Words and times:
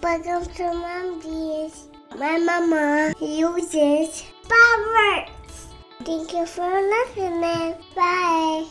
Welcome 0.00 0.44
to 0.54 1.20
Jeans. 1.22 1.88
My 2.16 2.38
mama 2.38 3.14
uses 3.20 4.24
Proverbs. 4.46 5.66
Thank 6.04 6.32
you 6.32 6.46
for 6.46 6.70
listening. 6.70 7.74
Bye. 7.96 8.66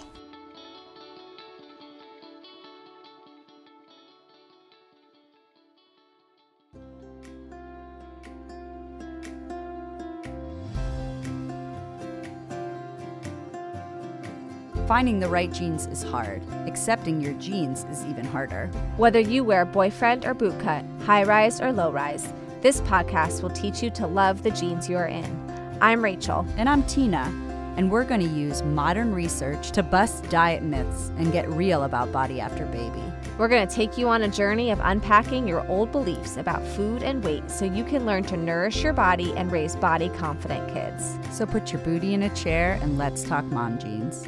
Finding 14.87 15.19
the 15.19 15.27
right 15.27 15.51
jeans 15.51 15.85
is 15.87 16.01
hard. 16.01 16.41
Accepting 16.65 17.19
your 17.19 17.33
jeans 17.33 17.83
is 17.91 18.05
even 18.05 18.23
harder. 18.23 18.67
Whether 18.95 19.19
you 19.19 19.43
wear 19.43 19.65
boyfriend 19.65 20.23
or 20.23 20.33
bootcut, 20.33 20.85
high 21.07 21.23
rise 21.23 21.61
or 21.61 21.71
low 21.71 21.89
rise, 21.89 22.33
this 22.59 22.81
podcast 22.81 23.41
will 23.41 23.49
teach 23.51 23.81
you 23.81 23.89
to 23.89 24.05
love 24.05 24.43
the 24.43 24.51
jeans 24.51 24.89
you're 24.89 25.05
in. 25.05 25.77
I'm 25.79 26.03
Rachel. 26.03 26.45
And 26.57 26.67
I'm 26.67 26.83
Tina, 26.83 27.33
and 27.77 27.89
we're 27.89 28.03
going 28.03 28.19
to 28.19 28.27
use 28.27 28.61
modern 28.61 29.13
research 29.13 29.71
to 29.71 29.83
bust 29.83 30.29
diet 30.29 30.63
myths 30.63 31.13
and 31.15 31.31
get 31.31 31.49
real 31.49 31.83
about 31.83 32.11
body 32.11 32.41
after 32.41 32.65
baby. 32.65 33.01
We're 33.37 33.47
going 33.47 33.65
to 33.65 33.73
take 33.73 33.97
you 33.97 34.09
on 34.09 34.23
a 34.23 34.27
journey 34.27 34.69
of 34.69 34.81
unpacking 34.83 35.47
your 35.47 35.65
old 35.69 35.93
beliefs 35.93 36.35
about 36.35 36.67
food 36.75 37.03
and 37.03 37.23
weight 37.23 37.49
so 37.49 37.63
you 37.63 37.85
can 37.85 38.05
learn 38.05 38.23
to 38.23 38.35
nourish 38.35 38.83
your 38.83 38.91
body 38.91 39.33
and 39.37 39.49
raise 39.49 39.77
body 39.77 40.09
confident 40.09 40.73
kids. 40.73 41.17
So 41.31 41.45
put 41.45 41.71
your 41.71 41.81
booty 41.83 42.15
in 42.15 42.23
a 42.23 42.35
chair 42.35 42.79
and 42.81 42.97
let's 42.97 43.23
talk 43.23 43.45
mom 43.45 43.79
jeans. 43.79 44.27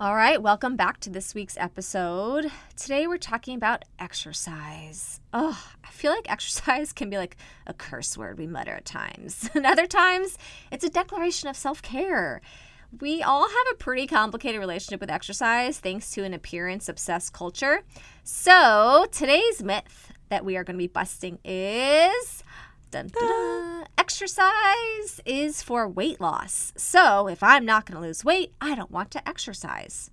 All 0.00 0.14
right, 0.14 0.40
welcome 0.40 0.76
back 0.76 1.00
to 1.00 1.10
this 1.10 1.34
week's 1.34 1.56
episode. 1.56 2.52
Today 2.76 3.08
we're 3.08 3.18
talking 3.18 3.56
about 3.56 3.84
exercise. 3.98 5.18
Oh, 5.34 5.60
I 5.82 5.88
feel 5.88 6.12
like 6.12 6.30
exercise 6.30 6.92
can 6.92 7.10
be 7.10 7.16
like 7.16 7.36
a 7.66 7.74
curse 7.74 8.16
word 8.16 8.38
we 8.38 8.46
mutter 8.46 8.70
at 8.70 8.84
times. 8.84 9.50
And 9.56 9.66
other 9.66 9.88
times, 9.88 10.38
it's 10.70 10.84
a 10.84 10.88
declaration 10.88 11.48
of 11.48 11.56
self 11.56 11.82
care. 11.82 12.40
We 13.00 13.24
all 13.24 13.48
have 13.48 13.66
a 13.72 13.76
pretty 13.76 14.06
complicated 14.06 14.60
relationship 14.60 15.00
with 15.00 15.10
exercise 15.10 15.80
thanks 15.80 16.12
to 16.12 16.22
an 16.22 16.32
appearance 16.32 16.88
obsessed 16.88 17.32
culture. 17.32 17.82
So, 18.22 19.06
today's 19.10 19.64
myth 19.64 20.12
that 20.28 20.44
we 20.44 20.56
are 20.56 20.62
going 20.62 20.76
to 20.76 20.78
be 20.78 20.86
busting 20.86 21.40
is 21.44 22.44
Dun, 22.90 23.08
dun, 23.08 23.28
dun. 23.28 23.86
Exercise 23.98 25.20
is 25.26 25.62
for 25.62 25.86
weight 25.86 26.20
loss. 26.20 26.72
So, 26.76 27.28
if 27.28 27.42
I'm 27.42 27.66
not 27.66 27.84
going 27.84 28.00
to 28.00 28.06
lose 28.06 28.24
weight, 28.24 28.54
I 28.60 28.74
don't 28.74 28.90
want 28.90 29.10
to 29.10 29.28
exercise. 29.28 30.10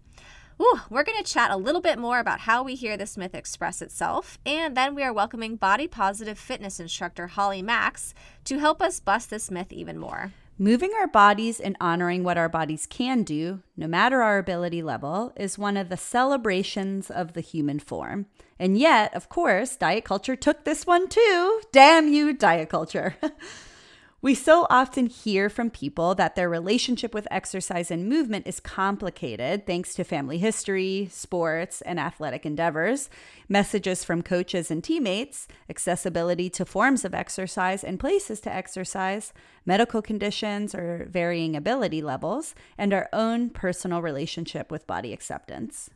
Ooh, 0.61 0.81
we're 0.89 1.03
going 1.03 1.21
to 1.21 1.31
chat 1.31 1.51
a 1.51 1.57
little 1.57 1.81
bit 1.81 1.97
more 1.97 2.19
about 2.19 2.41
how 2.41 2.63
we 2.63 2.75
hear 2.75 2.97
this 2.97 3.17
myth 3.17 3.33
express 3.33 3.81
itself, 3.81 4.37
and 4.45 4.75
then 4.75 4.95
we 4.95 5.03
are 5.03 5.13
welcoming 5.13 5.55
body 5.55 5.87
positive 5.87 6.37
fitness 6.37 6.79
instructor 6.79 7.27
Holly 7.27 7.61
Max 7.61 8.13
to 8.45 8.59
help 8.59 8.81
us 8.81 8.99
bust 8.99 9.29
this 9.29 9.49
myth 9.49 9.71
even 9.71 9.97
more. 9.97 10.33
Moving 10.57 10.91
our 10.97 11.07
bodies 11.07 11.59
and 11.59 11.75
honoring 11.81 12.23
what 12.23 12.37
our 12.37 12.47
bodies 12.47 12.87
can 12.89 13.23
do, 13.23 13.61
no 13.75 13.87
matter 13.87 14.21
our 14.21 14.37
ability 14.37 14.81
level, 14.81 15.33
is 15.35 15.57
one 15.57 15.75
of 15.75 15.89
the 15.89 15.97
celebrations 15.97 17.11
of 17.11 17.33
the 17.33 17.41
human 17.41 17.79
form. 17.79 18.27
And 18.57 18.77
yet, 18.77 19.13
of 19.13 19.27
course, 19.27 19.75
diet 19.75 20.05
culture 20.05 20.35
took 20.35 20.63
this 20.63 20.85
one 20.85 21.09
too. 21.09 21.61
Damn 21.71 22.07
you, 22.07 22.31
diet 22.31 22.69
culture. 22.69 23.17
we 24.21 24.33
so 24.33 24.65
often 24.69 25.07
hear 25.07 25.49
from 25.49 25.69
people 25.69 26.15
that 26.15 26.35
their 26.35 26.49
relationship 26.49 27.13
with 27.13 27.27
exercise 27.29 27.91
and 27.91 28.07
movement 28.07 28.47
is 28.47 28.61
complicated 28.61 29.67
thanks 29.67 29.93
to 29.95 30.05
family 30.05 30.37
history, 30.37 31.09
sports, 31.11 31.81
and 31.81 31.99
athletic 31.99 32.45
endeavors, 32.45 33.09
messages 33.49 34.05
from 34.05 34.23
coaches 34.23 34.71
and 34.71 34.85
teammates, 34.85 35.49
accessibility 35.69 36.49
to 36.49 36.65
forms 36.65 37.03
of 37.03 37.13
exercise 37.13 37.83
and 37.83 37.99
places 37.99 38.39
to 38.39 38.53
exercise, 38.53 39.33
medical 39.65 40.01
conditions 40.01 40.73
or 40.73 41.07
varying 41.09 41.57
ability 41.57 42.01
levels, 42.01 42.55
and 42.77 42.93
our 42.93 43.09
own 43.11 43.49
personal 43.49 44.01
relationship 44.01 44.71
with 44.71 44.87
body 44.87 45.11
acceptance. 45.11 45.89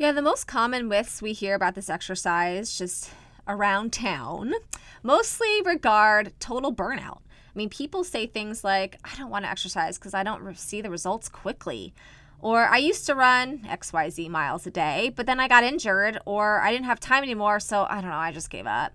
Yeah, 0.00 0.12
the 0.12 0.22
most 0.22 0.46
common 0.46 0.88
myths 0.88 1.20
we 1.20 1.34
hear 1.34 1.54
about 1.54 1.74
this 1.74 1.90
exercise 1.90 2.78
just 2.78 3.10
around 3.46 3.92
town 3.92 4.54
mostly 5.02 5.60
regard 5.60 6.32
total 6.40 6.74
burnout. 6.74 7.18
I 7.18 7.52
mean, 7.54 7.68
people 7.68 8.02
say 8.02 8.26
things 8.26 8.64
like, 8.64 8.98
I 9.04 9.14
don't 9.18 9.28
want 9.28 9.44
to 9.44 9.50
exercise 9.50 9.98
because 9.98 10.14
I 10.14 10.22
don't 10.22 10.56
see 10.56 10.80
the 10.80 10.88
results 10.88 11.28
quickly. 11.28 11.92
Or 12.40 12.64
I 12.64 12.78
used 12.78 13.04
to 13.08 13.14
run 13.14 13.58
XYZ 13.58 14.30
miles 14.30 14.66
a 14.66 14.70
day, 14.70 15.12
but 15.14 15.26
then 15.26 15.38
I 15.38 15.48
got 15.48 15.64
injured, 15.64 16.18
or 16.24 16.62
I 16.62 16.72
didn't 16.72 16.86
have 16.86 16.98
time 16.98 17.22
anymore, 17.22 17.60
so 17.60 17.86
I 17.90 18.00
don't 18.00 18.08
know, 18.08 18.16
I 18.16 18.32
just 18.32 18.48
gave 18.48 18.66
up. 18.66 18.94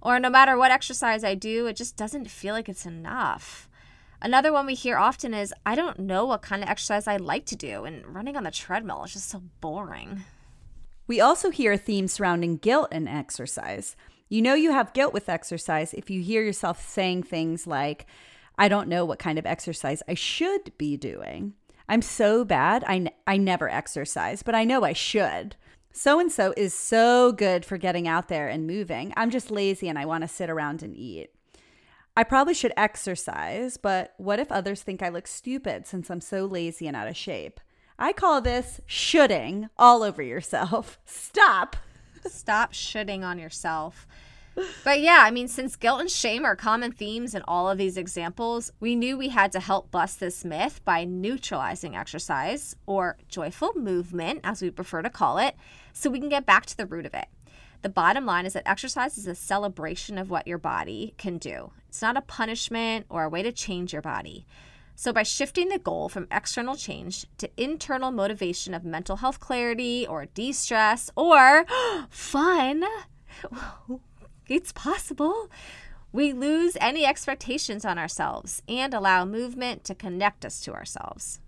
Or 0.00 0.18
no 0.18 0.30
matter 0.30 0.56
what 0.56 0.70
exercise 0.70 1.24
I 1.24 1.34
do, 1.34 1.66
it 1.66 1.76
just 1.76 1.94
doesn't 1.94 2.30
feel 2.30 2.54
like 2.54 2.70
it's 2.70 2.86
enough. 2.86 3.68
Another 4.22 4.50
one 4.50 4.64
we 4.64 4.72
hear 4.72 4.96
often 4.96 5.34
is, 5.34 5.52
I 5.66 5.74
don't 5.74 5.98
know 5.98 6.24
what 6.24 6.40
kind 6.40 6.62
of 6.62 6.70
exercise 6.70 7.06
I 7.06 7.18
like 7.18 7.44
to 7.44 7.54
do, 7.54 7.84
and 7.84 8.14
running 8.14 8.34
on 8.34 8.44
the 8.44 8.50
treadmill 8.50 9.04
is 9.04 9.12
just 9.12 9.28
so 9.28 9.42
boring. 9.60 10.24
We 11.08 11.22
also 11.22 11.50
hear 11.50 11.72
a 11.72 11.78
theme 11.78 12.06
surrounding 12.06 12.58
guilt 12.58 12.88
and 12.92 13.08
exercise. 13.08 13.96
You 14.28 14.42
know 14.42 14.52
you 14.54 14.72
have 14.72 14.92
guilt 14.92 15.14
with 15.14 15.30
exercise 15.30 15.94
if 15.94 16.10
you 16.10 16.20
hear 16.20 16.42
yourself 16.42 16.86
saying 16.86 17.22
things 17.22 17.66
like, 17.66 18.04
I 18.58 18.68
don't 18.68 18.88
know 18.88 19.06
what 19.06 19.18
kind 19.18 19.38
of 19.38 19.46
exercise 19.46 20.02
I 20.06 20.12
should 20.12 20.76
be 20.76 20.98
doing. 20.98 21.54
I'm 21.88 22.02
so 22.02 22.44
bad, 22.44 22.84
I, 22.86 22.96
n- 22.96 23.10
I 23.26 23.38
never 23.38 23.70
exercise, 23.70 24.42
but 24.42 24.54
I 24.54 24.64
know 24.64 24.84
I 24.84 24.92
should. 24.92 25.56
So 25.92 26.20
and 26.20 26.30
so 26.30 26.52
is 26.58 26.74
so 26.74 27.32
good 27.32 27.64
for 27.64 27.78
getting 27.78 28.06
out 28.06 28.28
there 28.28 28.48
and 28.48 28.66
moving. 28.66 29.14
I'm 29.16 29.30
just 29.30 29.50
lazy 29.50 29.88
and 29.88 29.98
I 29.98 30.04
want 30.04 30.22
to 30.22 30.28
sit 30.28 30.50
around 30.50 30.82
and 30.82 30.94
eat. 30.94 31.30
I 32.14 32.24
probably 32.24 32.52
should 32.52 32.74
exercise, 32.76 33.78
but 33.78 34.12
what 34.18 34.40
if 34.40 34.52
others 34.52 34.82
think 34.82 35.02
I 35.02 35.08
look 35.08 35.26
stupid 35.26 35.86
since 35.86 36.10
I'm 36.10 36.20
so 36.20 36.44
lazy 36.44 36.86
and 36.86 36.96
out 36.96 37.08
of 37.08 37.16
shape? 37.16 37.60
I 37.98 38.12
call 38.12 38.40
this 38.40 38.80
shoulding 38.86 39.68
all 39.76 40.04
over 40.04 40.22
yourself. 40.22 41.00
Stop. 41.04 41.76
Stop 42.26 42.72
shitting 42.72 43.24
on 43.24 43.38
yourself. 43.38 44.06
But 44.84 45.00
yeah, 45.00 45.20
I 45.22 45.30
mean, 45.30 45.48
since 45.48 45.76
guilt 45.76 46.00
and 46.00 46.10
shame 46.10 46.44
are 46.44 46.56
common 46.56 46.92
themes 46.92 47.34
in 47.34 47.42
all 47.46 47.68
of 47.68 47.78
these 47.78 47.96
examples, 47.96 48.72
we 48.80 48.94
knew 48.94 49.16
we 49.16 49.28
had 49.28 49.52
to 49.52 49.60
help 49.60 49.90
bust 49.90 50.20
this 50.20 50.44
myth 50.44 50.80
by 50.84 51.04
neutralizing 51.04 51.96
exercise, 51.96 52.74
or 52.86 53.16
joyful 53.28 53.72
movement, 53.74 54.40
as 54.42 54.62
we 54.62 54.70
prefer 54.70 55.02
to 55.02 55.10
call 55.10 55.38
it, 55.38 55.54
so 55.92 56.10
we 56.10 56.20
can 56.20 56.28
get 56.28 56.46
back 56.46 56.66
to 56.66 56.76
the 56.76 56.86
root 56.86 57.06
of 57.06 57.14
it. 57.14 57.26
The 57.82 57.88
bottom 57.88 58.26
line 58.26 58.46
is 58.46 58.54
that 58.54 58.68
exercise 58.68 59.16
is 59.16 59.28
a 59.28 59.34
celebration 59.36 60.18
of 60.18 60.30
what 60.30 60.48
your 60.48 60.58
body 60.58 61.14
can 61.18 61.38
do. 61.38 61.72
It's 61.88 62.02
not 62.02 62.16
a 62.16 62.22
punishment 62.22 63.06
or 63.08 63.24
a 63.24 63.28
way 63.28 63.44
to 63.44 63.52
change 63.52 63.92
your 63.92 64.02
body. 64.02 64.44
So, 65.00 65.12
by 65.12 65.22
shifting 65.22 65.68
the 65.68 65.78
goal 65.78 66.08
from 66.08 66.26
external 66.28 66.74
change 66.74 67.24
to 67.38 67.48
internal 67.56 68.10
motivation 68.10 68.74
of 68.74 68.84
mental 68.84 69.18
health 69.18 69.38
clarity 69.38 70.04
or 70.04 70.26
de 70.26 70.50
stress 70.50 71.08
or 71.14 71.64
fun, 72.10 72.82
it's 74.48 74.72
possible. 74.72 75.52
We 76.10 76.32
lose 76.32 76.76
any 76.80 77.06
expectations 77.06 77.84
on 77.84 77.96
ourselves 77.96 78.60
and 78.66 78.92
allow 78.92 79.24
movement 79.24 79.84
to 79.84 79.94
connect 79.94 80.44
us 80.44 80.60
to 80.62 80.74
ourselves. 80.74 81.38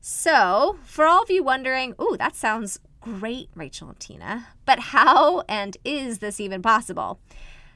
So, 0.00 0.80
for 0.84 1.04
all 1.04 1.22
of 1.22 1.30
you 1.30 1.44
wondering, 1.44 1.94
ooh, 2.02 2.16
that 2.18 2.34
sounds 2.34 2.80
great, 3.00 3.50
Rachel 3.54 3.90
and 3.90 4.00
Tina, 4.00 4.48
but 4.66 4.80
how 4.80 5.42
and 5.48 5.76
is 5.84 6.18
this 6.18 6.40
even 6.40 6.60
possible? 6.60 7.20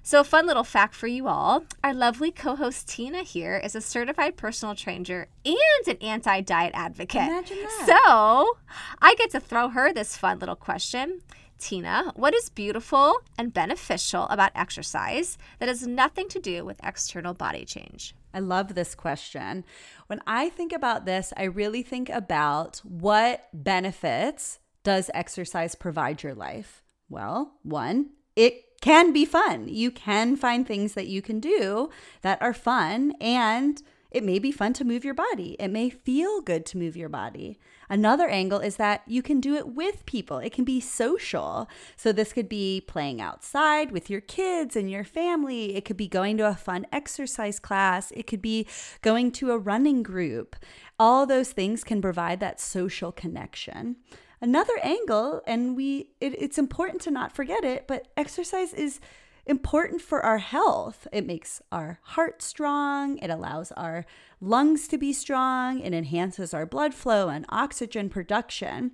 So, 0.09 0.21
a 0.21 0.25
fun 0.25 0.47
little 0.47 0.65
fact 0.65 0.95
for 0.95 1.07
you 1.07 1.29
all 1.29 1.65
our 1.85 1.93
lovely 1.93 2.31
co 2.31 2.57
host 2.57 2.89
Tina 2.89 3.23
here 3.23 3.59
is 3.59 3.75
a 3.75 3.83
certified 3.83 4.39
personal 4.39 4.75
trainer 4.75 5.28
and 5.45 5.87
an 5.87 5.99
anti 6.01 6.41
diet 6.41 6.71
advocate. 6.72 7.28
Imagine 7.28 7.59
that. 7.59 7.84
So, 7.87 8.57
I 9.03 9.15
get 9.16 9.33
to 9.33 9.39
throw 9.39 9.69
her 9.69 9.93
this 9.93 10.16
fun 10.16 10.39
little 10.39 10.57
question. 10.57 11.21
Tina, 11.59 12.15
what 12.16 12.34
is 12.34 12.49
beautiful 12.49 13.19
and 13.37 13.53
beneficial 13.53 14.25
about 14.28 14.53
exercise 14.55 15.37
that 15.59 15.69
has 15.69 15.87
nothing 15.87 16.31
to 16.31 16.41
do 16.41 16.65
with 16.65 16.81
external 16.83 17.34
body 17.34 17.66
change? 17.66 18.15
I 18.33 18.39
love 18.39 18.75
this 18.75 18.95
question. 18.95 19.63
When 20.07 20.22
I 20.27 20.49
think 20.49 20.72
about 20.72 21.04
this, 21.04 21.34
I 21.37 21.43
really 21.43 21.83
think 21.83 22.09
about 22.09 22.78
what 22.78 23.51
benefits 23.53 24.59
does 24.84 25.11
exercise 25.13 25.75
provide 25.75 26.22
your 26.22 26.34
life? 26.34 26.83
Well, 27.11 27.59
one, 27.63 28.13
it 28.34 28.65
can 28.80 29.13
be 29.13 29.25
fun. 29.25 29.69
You 29.69 29.91
can 29.91 30.36
find 30.36 30.66
things 30.66 30.95
that 30.95 31.09
you 31.09 31.21
can 31.21 31.41
do 31.41 31.91
that 32.22 32.41
are 32.41 32.54
fun 32.54 33.13
and 33.21 33.83
It 34.10 34.25
may 34.25 34.39
be 34.39 34.51
fun 34.51 34.72
to 34.75 34.86
move 34.86 35.04
your 35.04 35.15
body. 35.15 35.54
It 35.59 35.69
may 35.69 35.91
feel 35.91 36.41
good 36.41 36.65
to 36.66 36.78
move 36.78 36.97
your 36.97 37.10
body. 37.10 37.59
Another 37.91 38.27
angle 38.27 38.60
is 38.60 38.77
that 38.77 39.03
you 39.07 39.21
can 39.22 39.39
do 39.39 39.54
it 39.54 39.69
with 39.75 40.07
people. 40.07 40.39
It 40.39 40.53
can 40.53 40.65
be 40.65 40.80
social. 40.80 41.69
So, 41.95 42.10
this 42.10 42.33
could 42.33 42.48
be 42.48 42.80
playing 42.80 43.21
outside 43.21 43.92
with 43.92 44.09
your 44.09 44.22
kids 44.22 44.77
and 44.77 44.91
your 44.91 45.04
family. 45.04 45.77
It 45.77 45.84
could 45.84 45.98
be 45.98 46.09
going 46.09 46.39
to 46.39 46.48
a 46.48 46.54
fun 46.54 46.86
exercise 46.91 47.59
class. 47.59 48.10
It 48.13 48.27
could 48.27 48.41
be 48.42 48.66
going 49.03 49.30
to 49.33 49.51
a 49.51 49.59
running 49.59 50.03
group. 50.03 50.57
All 50.98 51.27
those 51.27 51.53
things 51.53 51.84
can 51.84 52.01
provide 52.01 52.41
that 52.41 52.60
social 52.60 53.13
connection. 53.13 53.97
Another 54.41 54.79
angle, 54.83 55.43
and 55.47 55.77
we 55.77 56.11
it, 56.21 56.35
it's 56.41 56.59
important 56.59 57.01
to 57.03 57.11
not 57.11 57.35
forget 57.35 57.65
it, 57.65 57.87
but 57.89 58.09
exercise 58.17 58.73
is 58.73 59.01
important 59.47 60.03
for 60.03 60.25
our 60.25 60.39
health. 60.39 61.09
It 61.13 61.27
makes 61.27 61.61
our 61.73 61.99
heart 62.03 62.43
strong, 62.43 63.19
it 63.19 63.31
allows 63.31 63.73
our 63.73 64.05
lungs 64.41 64.87
to 64.89 64.99
be 64.99 65.13
strong, 65.13 65.81
it 65.81 65.93
enhances 65.93 66.55
our 66.55 66.67
blood 66.67 66.95
flow 66.95 67.29
and 67.29 67.47
oxygen 67.49 68.11
production. 68.11 68.93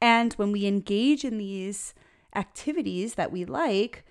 And 0.00 0.32
when 0.34 0.52
we 0.52 0.66
engage 0.66 1.24
in 1.24 1.38
these 1.38 1.92
activities 2.34 3.14
that 3.14 3.32
we 3.32 3.44
like 3.44 4.04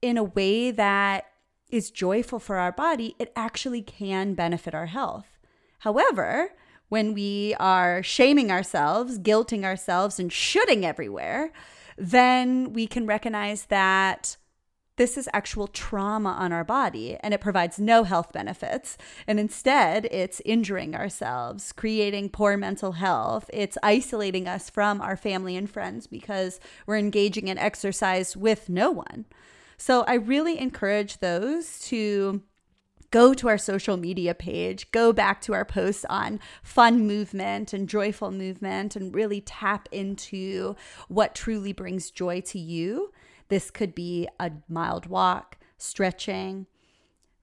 in 0.00 0.16
a 0.16 0.24
way 0.24 0.70
that 0.70 1.26
is 1.70 1.90
joyful 1.90 2.38
for 2.38 2.56
our 2.56 2.72
body, 2.72 3.14
it 3.18 3.32
actually 3.36 3.82
can 3.82 4.34
benefit 4.34 4.74
our 4.74 4.86
health. 4.86 5.38
However, 5.80 6.52
when 6.88 7.14
we 7.14 7.54
are 7.60 8.02
shaming 8.02 8.50
ourselves, 8.50 9.18
guilting 9.18 9.64
ourselves, 9.64 10.18
and 10.18 10.32
shooting 10.32 10.84
everywhere, 10.84 11.52
then 11.96 12.72
we 12.72 12.86
can 12.86 13.06
recognize 13.06 13.66
that 13.66 14.36
this 14.98 15.16
is 15.16 15.28
actual 15.32 15.68
trauma 15.68 16.30
on 16.30 16.52
our 16.52 16.64
body 16.64 17.16
and 17.20 17.32
it 17.32 17.40
provides 17.40 17.78
no 17.78 18.02
health 18.02 18.32
benefits. 18.32 18.98
And 19.26 19.38
instead, 19.38 20.06
it's 20.10 20.42
injuring 20.44 20.94
ourselves, 20.94 21.72
creating 21.72 22.30
poor 22.30 22.56
mental 22.56 22.92
health. 22.92 23.48
It's 23.52 23.78
isolating 23.82 24.48
us 24.48 24.68
from 24.68 25.00
our 25.00 25.16
family 25.16 25.56
and 25.56 25.70
friends 25.70 26.06
because 26.08 26.58
we're 26.84 26.96
engaging 26.98 27.46
in 27.46 27.58
exercise 27.58 28.36
with 28.36 28.68
no 28.68 28.90
one. 28.90 29.24
So 29.76 30.02
I 30.02 30.14
really 30.14 30.58
encourage 30.58 31.18
those 31.20 31.78
to 31.82 32.42
go 33.10 33.34
to 33.34 33.48
our 33.48 33.58
social 33.58 33.96
media 33.96 34.34
page, 34.34 34.90
go 34.92 35.12
back 35.12 35.40
to 35.42 35.54
our 35.54 35.64
posts 35.64 36.04
on 36.08 36.40
fun 36.62 37.06
movement 37.06 37.72
and 37.72 37.88
joyful 37.88 38.30
movement, 38.30 38.96
and 38.96 39.14
really 39.14 39.40
tap 39.40 39.88
into 39.92 40.76
what 41.08 41.34
truly 41.34 41.72
brings 41.72 42.10
joy 42.10 42.40
to 42.40 42.58
you 42.58 43.12
this 43.48 43.70
could 43.70 43.94
be 43.94 44.28
a 44.38 44.52
mild 44.68 45.06
walk, 45.06 45.58
stretching, 45.78 46.66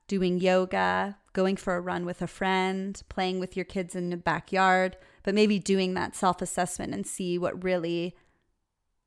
doing 0.08 0.40
yoga, 0.40 1.18
going 1.34 1.56
for 1.56 1.76
a 1.76 1.82
run 1.82 2.06
with 2.06 2.22
a 2.22 2.28
friend, 2.28 3.02
playing 3.10 3.40
with 3.40 3.56
your 3.56 3.66
kids 3.66 3.96
in 3.96 4.12
the 4.12 4.18
backyard, 4.18 4.98
but 5.24 5.36
maybe 5.36 5.60
doing 5.60 5.96
that 5.96 6.16
self 6.16 6.42
assessment 6.42 6.94
and 6.94 7.06
see 7.06 7.38
what 7.38 7.64
really 7.64 8.16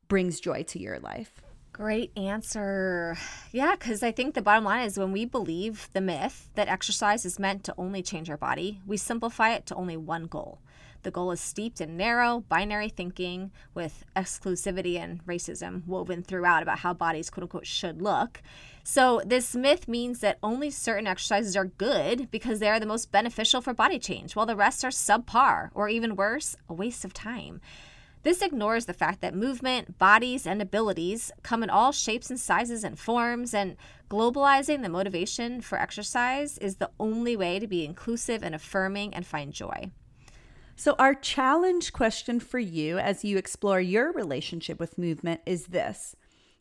brings 0.08 0.40
joy 0.40 0.62
to 0.64 0.81
your 0.81 0.99
life. 0.99 1.40
Great 1.78 2.10
answer. 2.19 3.16
Yeah, 3.52 3.76
because 3.78 4.02
I 4.02 4.10
think 4.10 4.34
the 4.34 4.42
bottom 4.42 4.64
line 4.64 4.84
is 4.84 4.98
when 4.98 5.12
we 5.12 5.25
believe 5.25 5.88
the 5.92 6.00
myth 6.00 6.50
that 6.56 6.66
exercise 6.66 7.25
is 7.25 7.38
meant 7.38 7.62
to 7.64 7.75
only 7.78 8.02
change 8.02 8.28
our 8.28 8.36
body, 8.36 8.80
we 8.84 8.96
simplify 8.96 9.54
it 9.54 9.64
to 9.66 9.76
only 9.76 9.96
one 9.96 10.26
goal 10.26 10.58
the 11.02 11.10
goal 11.10 11.30
is 11.30 11.40
steeped 11.40 11.80
in 11.80 11.96
narrow, 11.96 12.44
binary 12.48 12.88
thinking 12.88 13.50
with 13.75 14.04
exclusivity 14.16 14.98
and 14.98 15.25
racism 15.26 15.86
woven 15.86 16.22
throughout 16.22 16.62
about 16.62 16.80
how 16.80 16.92
bodies, 16.92 17.30
quote 17.30 17.44
unquote, 17.44 17.66
should 17.66 18.02
look. 18.02 18.42
So, 18.82 19.22
this 19.24 19.54
myth 19.54 19.86
means 19.86 20.20
that 20.20 20.38
only 20.42 20.70
certain 20.70 21.06
exercises 21.06 21.56
are 21.56 21.66
good 21.66 22.31
because 22.31 22.58
they 22.58 22.69
are 22.69 22.81
the 22.81 22.86
most 22.86 23.12
beneficial 23.12 23.60
for 23.60 23.74
body 23.74 23.98
change, 23.98 24.34
while 24.34 24.46
the 24.46 24.56
rest 24.56 24.84
are 24.84 24.90
subpar, 24.90 25.70
or 25.74 25.88
even 25.88 26.16
worse, 26.16 26.56
a 26.69 26.74
waste 26.74 27.04
of 27.04 27.12
time. 27.12 27.60
This 28.23 28.43
ignores 28.43 28.87
the 28.87 28.94
fact 28.94 29.20
that 29.20 29.35
movement, 29.35 29.99
bodies, 29.99 30.47
and 30.47 30.61
abilities 30.61 31.31
come 31.43 31.62
in 31.62 31.70
all 31.70 31.93
shapes 31.93 32.31
and 32.31 32.38
sizes 32.38 32.82
and 32.85 32.99
forms, 32.99 33.55
and 33.55 33.76
globalizing 34.11 34.82
the 34.82 34.88
motivation 34.88 35.61
for 35.61 35.79
exercise 35.79 36.59
is 36.59 36.76
the 36.76 36.91
only 36.99 37.37
way 37.37 37.59
to 37.59 37.67
be 37.67 37.85
inclusive 37.85 38.43
and 38.43 38.55
affirming 38.55 39.15
and 39.15 39.26
find 39.26 39.53
joy. 39.53 39.91
So, 40.75 40.94
our 40.99 41.15
challenge 41.15 41.93
question 41.93 42.38
for 42.38 42.59
you 42.59 42.99
as 42.99 43.25
you 43.25 43.37
explore 43.37 43.81
your 43.81 44.12
relationship 44.12 44.79
with 44.79 44.99
movement 44.99 45.41
is 45.47 45.67
this 45.67 46.15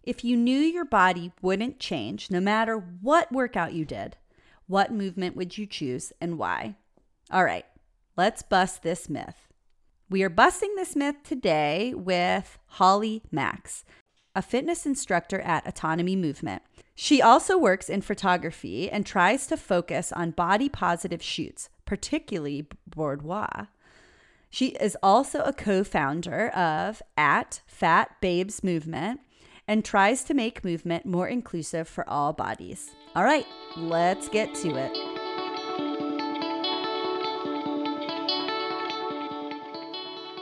If 0.04 0.24
you 0.24 0.36
knew 0.36 0.60
your 0.60 0.86
body 0.86 1.32
wouldn't 1.42 1.80
change 1.80 2.32
no 2.32 2.40
matter 2.40 2.78
what 2.78 3.32
workout 3.32 3.74
you 3.74 3.86
did, 3.86 4.18
what 4.68 4.92
movement 4.92 5.36
would 5.36 5.58
you 5.58 5.66
choose 5.66 6.14
and 6.20 6.38
why? 6.38 6.76
All 7.32 7.44
right, 7.44 7.66
let's 8.16 8.42
bust 8.42 8.84
this 8.84 9.10
myth. 9.10 9.47
We 10.10 10.24
are 10.24 10.30
busting 10.30 10.74
this 10.76 10.96
myth 10.96 11.18
today 11.26 11.94
with 11.94 12.58
Holly 12.68 13.24
Max, 13.30 13.84
a 14.34 14.42
fitness 14.42 14.86
instructor 14.86 15.42
at 15.42 15.68
Autonomy 15.68 16.16
Movement. 16.16 16.62
She 16.96 17.22
also 17.22 17.58
works 17.58 17.90
in 17.90 18.00
photography 18.00 18.90
and 18.90 19.06
tries 19.06 19.48
to 19.48 19.58
focus 19.58 20.14
on 20.14 20.32
body 20.32 20.70
positive 20.70 21.22
shoots, 21.22 21.68
particularly 21.84 22.68
boudoir. 22.88 23.68
She 24.50 24.68
is 24.68 24.96
also 25.04 25.42
a 25.42 25.52
co 25.52 25.84
founder 25.84 26.48
of 26.52 27.02
At 27.18 27.60
Fat 27.68 28.12
Babes 28.22 28.64
Movement 28.64 29.20
and 29.68 29.84
tries 29.84 30.24
to 30.24 30.34
make 30.34 30.64
movement 30.64 31.06
more 31.06 31.28
inclusive 31.28 31.86
for 31.86 32.10
all 32.10 32.32
bodies. 32.32 32.92
All 33.14 33.26
right, 33.26 33.46
let's 33.76 34.30
get 34.30 34.56
to 34.56 34.70
it. 34.70 35.07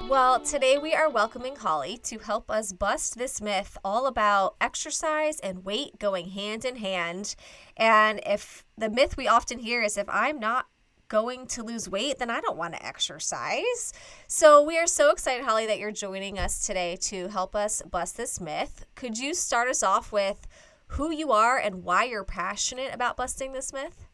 Well, 0.07 0.39
today 0.39 0.77
we 0.77 0.93
are 0.93 1.09
welcoming 1.09 1.55
Holly 1.55 1.97
to 2.03 2.19
help 2.19 2.51
us 2.51 2.71
bust 2.71 3.17
this 3.17 3.41
myth 3.41 3.75
all 3.83 4.05
about 4.05 4.55
exercise 4.61 5.39
and 5.39 5.65
weight 5.65 5.97
going 5.97 6.29
hand 6.29 6.63
in 6.63 6.75
hand. 6.75 7.35
And 7.75 8.21
if 8.23 8.63
the 8.77 8.89
myth 8.89 9.17
we 9.17 9.27
often 9.27 9.57
hear 9.57 9.81
is 9.81 9.97
if 9.97 10.07
I'm 10.07 10.39
not 10.39 10.67
going 11.07 11.47
to 11.47 11.63
lose 11.63 11.89
weight, 11.89 12.19
then 12.19 12.29
I 12.29 12.39
don't 12.39 12.55
want 12.55 12.75
to 12.75 12.85
exercise. 12.85 13.93
So 14.27 14.61
we 14.61 14.77
are 14.77 14.85
so 14.85 15.09
excited, 15.09 15.43
Holly, 15.43 15.65
that 15.65 15.79
you're 15.79 15.91
joining 15.91 16.37
us 16.37 16.65
today 16.65 16.97
to 17.01 17.27
help 17.29 17.55
us 17.55 17.81
bust 17.81 18.15
this 18.15 18.39
myth. 18.39 18.85
Could 18.93 19.17
you 19.17 19.33
start 19.33 19.69
us 19.69 19.81
off 19.81 20.11
with 20.11 20.45
who 20.89 21.11
you 21.11 21.31
are 21.31 21.57
and 21.57 21.83
why 21.83 22.03
you're 22.03 22.23
passionate 22.23 22.93
about 22.93 23.17
busting 23.17 23.53
this 23.53 23.73
myth? 23.73 24.05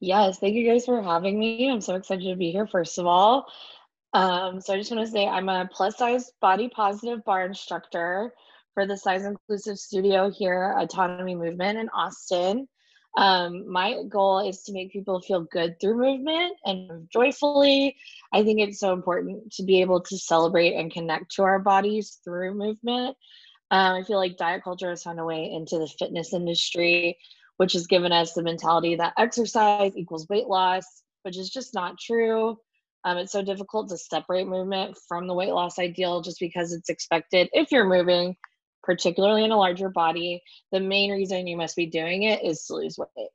Yes, 0.00 0.38
thank 0.38 0.54
you 0.54 0.66
guys 0.68 0.86
for 0.86 1.00
having 1.02 1.38
me. 1.38 1.70
I'm 1.70 1.80
so 1.80 1.94
excited 1.94 2.28
to 2.28 2.36
be 2.36 2.50
here, 2.50 2.66
first 2.66 2.98
of 2.98 3.06
all. 3.06 3.46
Um, 4.12 4.60
so 4.60 4.74
I 4.74 4.78
just 4.78 4.90
want 4.90 5.04
to 5.06 5.10
say 5.10 5.26
I'm 5.26 5.48
a 5.48 5.68
plus 5.72 5.96
size 5.96 6.32
body 6.40 6.68
positive 6.68 7.24
barre 7.24 7.46
instructor 7.46 8.34
for 8.74 8.86
the 8.86 8.96
Size 8.96 9.24
Inclusive 9.24 9.78
Studio 9.78 10.30
here, 10.30 10.74
Autonomy 10.78 11.34
Movement 11.34 11.78
in 11.78 11.88
Austin. 11.90 12.68
Um, 13.16 13.70
my 13.70 14.02
goal 14.08 14.38
is 14.48 14.62
to 14.62 14.72
make 14.72 14.92
people 14.92 15.20
feel 15.20 15.42
good 15.42 15.80
through 15.80 15.98
movement 15.98 16.56
and 16.64 17.08
joyfully. 17.12 17.96
I 18.32 18.44
think 18.44 18.60
it's 18.60 18.78
so 18.78 18.92
important 18.92 19.52
to 19.54 19.64
be 19.64 19.80
able 19.80 20.00
to 20.02 20.18
celebrate 20.18 20.74
and 20.74 20.92
connect 20.92 21.32
to 21.32 21.42
our 21.42 21.58
bodies 21.58 22.20
through 22.24 22.54
movement. 22.54 23.16
Um, 23.72 23.96
I 23.96 24.02
feel 24.04 24.18
like 24.18 24.36
diet 24.36 24.62
culture 24.62 24.90
has 24.90 25.02
found 25.02 25.20
a 25.20 25.24
way 25.24 25.50
into 25.52 25.78
the 25.78 25.88
fitness 25.88 26.32
industry, 26.32 27.18
which 27.56 27.72
has 27.72 27.86
given 27.86 28.12
us 28.12 28.32
the 28.32 28.42
mentality 28.42 28.96
that 28.96 29.14
exercise 29.18 29.92
equals 29.96 30.28
weight 30.28 30.46
loss, 30.46 30.84
which 31.22 31.36
is 31.36 31.50
just 31.50 31.74
not 31.74 31.98
true. 31.98 32.58
Um, 33.04 33.16
it's 33.18 33.32
so 33.32 33.42
difficult 33.42 33.88
to 33.88 33.96
separate 33.96 34.46
movement 34.46 34.96
from 35.08 35.26
the 35.26 35.34
weight 35.34 35.52
loss 35.52 35.78
ideal 35.78 36.20
just 36.20 36.38
because 36.38 36.72
it's 36.72 36.90
expected 36.90 37.48
if 37.52 37.72
you're 37.72 37.88
moving 37.88 38.36
particularly 38.82 39.44
in 39.44 39.52
a 39.52 39.56
larger 39.56 39.88
body, 39.88 40.42
the 40.72 40.80
main 40.80 41.10
reason 41.10 41.46
you 41.46 41.56
must 41.56 41.76
be 41.76 41.86
doing 41.86 42.22
it 42.22 42.42
is 42.44 42.64
to 42.64 42.74
lose 42.74 42.98
weight. 42.98 43.28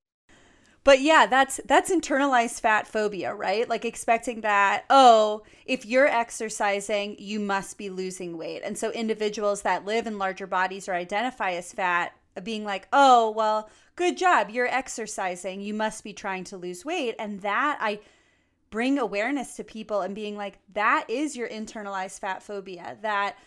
But 0.84 1.01
yeah, 1.01 1.25
that's 1.25 1.60
that's 1.65 1.91
internalized 1.91 2.62
fat 2.62 2.88
phobia, 2.88 3.34
right? 3.34 3.67
Like 3.67 3.86
expecting 3.86 4.41
that, 4.41 4.86
oh, 4.89 5.41
if 5.65 5.84
you're 5.84 6.07
exercising, 6.07 7.15
you 7.17 7.39
must 7.39 7.79
be 7.79 7.89
losing 7.89 8.38
weight. 8.38 8.62
And 8.63 8.77
so 8.77 8.91
individuals 8.91 9.63
that 9.63 9.86
live 9.86 10.05
in 10.05 10.19
larger 10.19 10.45
bodies 10.45 10.88
or 10.88 10.93
identify 10.93 11.51
as 11.53 11.74
fat 11.74 12.13
being 12.43 12.65
like, 12.65 12.88
"Oh, 12.93 13.31
well, 13.31 13.67
good 13.95 14.15
job, 14.15 14.51
you're 14.51 14.67
exercising. 14.67 15.62
You 15.62 15.74
must 15.74 16.03
be 16.03 16.13
trying 16.13 16.43
to 16.45 16.57
lose 16.57 16.86
weight." 16.86 17.15
And 17.17 17.41
that 17.41 17.79
I 17.81 18.00
bring 18.75 19.00
awareness 19.00 19.55
to 19.55 19.63
people 19.63 20.01
and 20.01 20.13
being 20.13 20.36
like, 20.36 20.60
that 20.74 21.05
is 21.08 21.34
your 21.34 21.48
internalized 21.48 22.20
fat 22.20 22.44
phobia. 22.44 22.98
That 23.01 23.38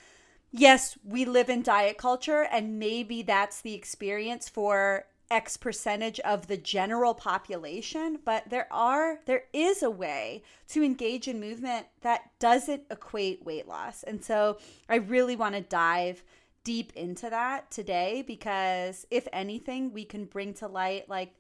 yes, 0.50 0.97
we 1.04 1.26
live 1.26 1.50
in 1.50 1.61
diet 1.61 1.99
culture, 1.99 2.49
and 2.50 2.78
maybe 2.78 3.20
that's 3.20 3.61
the 3.61 3.75
experience 3.75 4.49
for 4.49 5.04
X 5.30 5.58
percentage 5.58 6.18
of 6.20 6.47
the 6.47 6.56
general 6.56 7.12
population, 7.12 8.20
but 8.25 8.49
there 8.49 8.68
are 8.70 9.18
there 9.26 9.42
is 9.52 9.82
a 9.82 9.90
way 9.90 10.44
to 10.68 10.82
engage 10.82 11.28
in 11.28 11.38
movement 11.38 11.88
that 12.00 12.30
doesn't 12.38 12.85
equate 12.90 13.44
weight 13.44 13.68
loss. 13.68 14.04
And 14.04 14.25
so 14.25 14.56
I 14.88 14.94
really 14.94 15.37
want 15.37 15.56
to 15.56 15.61
dive 15.61 16.25
deep 16.64 16.90
into 16.97 17.28
that 17.28 17.70
today 17.70 18.25
because 18.26 19.06
if 19.11 19.28
anything, 19.30 19.92
we 19.92 20.06
can 20.06 20.25
bring 20.25 20.54
to 20.54 20.68
light 20.68 21.11
like 21.11 21.35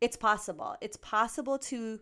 it's 0.00 0.16
possible. 0.16 0.76
It's 0.80 0.98
possible 0.98 1.58
to 1.58 1.98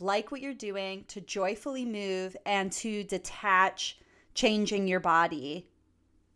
like 0.00 0.30
what 0.30 0.40
you're 0.40 0.54
doing, 0.54 1.04
to 1.08 1.20
joyfully 1.20 1.84
move, 1.84 2.36
and 2.44 2.72
to 2.72 3.04
detach 3.04 3.98
changing 4.34 4.88
your 4.88 5.00
body 5.00 5.66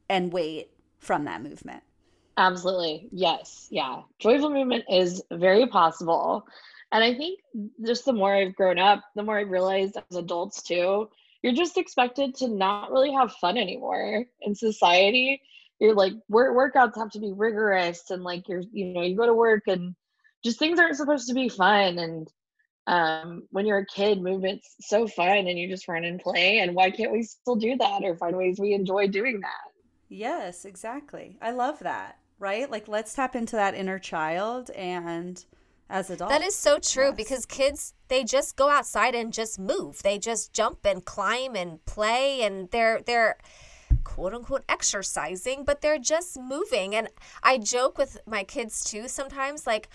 and 0.09 0.33
weight 0.33 0.71
from 0.99 1.25
that 1.25 1.43
movement. 1.43 1.83
Absolutely. 2.37 3.09
Yes. 3.11 3.67
Yeah. 3.71 4.03
Joyful 4.21 4.51
movement 4.51 4.85
is 4.89 5.23
very 5.33 5.67
possible. 5.67 6.47
And 6.93 7.05
I 7.05 7.15
think 7.15 7.41
just 7.85 8.05
the 8.05 8.13
more 8.13 8.35
I've 8.35 8.55
grown 8.55 8.79
up, 8.79 9.03
the 9.15 9.23
more 9.23 9.39
I've 9.39 9.51
realized 9.51 9.97
as 9.97 10.17
adults 10.17 10.63
too, 10.63 11.11
you're 11.43 11.53
just 11.53 11.77
expected 11.77 12.37
to 12.37 12.49
not 12.49 12.91
really 12.91 13.13
have 13.13 13.33
fun 13.33 13.59
anymore 13.59 14.25
in 14.41 14.55
society. 14.55 15.43
You're 15.81 15.95
like 15.95 16.13
work 16.29 16.57
workouts 16.57 16.97
have 16.97 17.11
to 17.11 17.21
be 17.21 17.33
rigorous 17.33 18.11
and 18.11 18.23
like 18.23 18.49
you're 18.49 18.63
you 18.73 18.87
know, 18.87 19.03
you 19.03 19.17
go 19.17 19.27
to 19.27 19.35
work 19.35 19.65
and 19.67 19.95
just 20.45 20.59
things 20.59 20.79
aren't 20.79 20.97
supposed 20.97 21.29
to 21.29 21.35
be 21.35 21.49
fun 21.49 21.99
and 21.99 22.29
um, 22.89 23.43
when 23.51 23.67
you're 23.67 23.79
a 23.79 23.87
kid, 23.87 24.23
movement's 24.23 24.75
so 24.81 25.07
fun 25.07 25.47
and 25.47 25.59
you 25.59 25.69
just 25.69 25.87
run 25.87 26.05
and 26.05 26.19
play. 26.19 26.61
And 26.61 26.75
why 26.75 26.91
can't 26.91 27.13
we 27.13 27.23
still 27.23 27.55
do 27.55 27.77
that 27.77 28.03
or 28.03 28.17
find 28.17 28.35
ways 28.35 28.59
we 28.59 28.73
enjoy 28.73 29.09
doing 29.09 29.41
that? 29.41 29.73
Yes, 30.09 30.65
exactly. 30.65 31.37
I 31.43 31.51
love 31.51 31.81
that, 31.81 32.19
right? 32.39 32.71
Like, 32.71 32.89
let's 32.89 33.13
tap 33.13 33.37
into 33.37 33.57
that 33.57 33.75
inner 33.75 33.99
child 33.99 34.71
and 34.71 35.45
as 35.91 36.09
adults. 36.09 36.33
That 36.33 36.43
is 36.43 36.55
so 36.55 36.79
true 36.79 37.09
yes. 37.09 37.17
because 37.17 37.45
kids, 37.45 37.93
they 38.09 38.25
just 38.25 38.57
go 38.57 38.71
outside 38.71 39.15
and 39.15 39.35
just 39.35 39.59
move. 39.59 40.03
They 40.03 40.19
just 40.19 40.55
jump 40.55 40.87
and 40.87 41.05
climb 41.05 41.55
and 41.55 41.85
play 41.85 42.41
and 42.41 42.71
they're, 42.71 43.03
they're, 43.05 43.37
quote 44.05 44.33
unquote 44.33 44.65
exercising, 44.67 45.65
but 45.65 45.83
they're 45.83 45.99
just 45.99 46.41
moving. 46.41 46.95
And 46.95 47.09
I 47.43 47.59
joke 47.59 47.99
with 47.99 48.19
my 48.27 48.45
kids 48.45 48.83
too 48.83 49.09
sometimes, 49.09 49.67
like, 49.67 49.91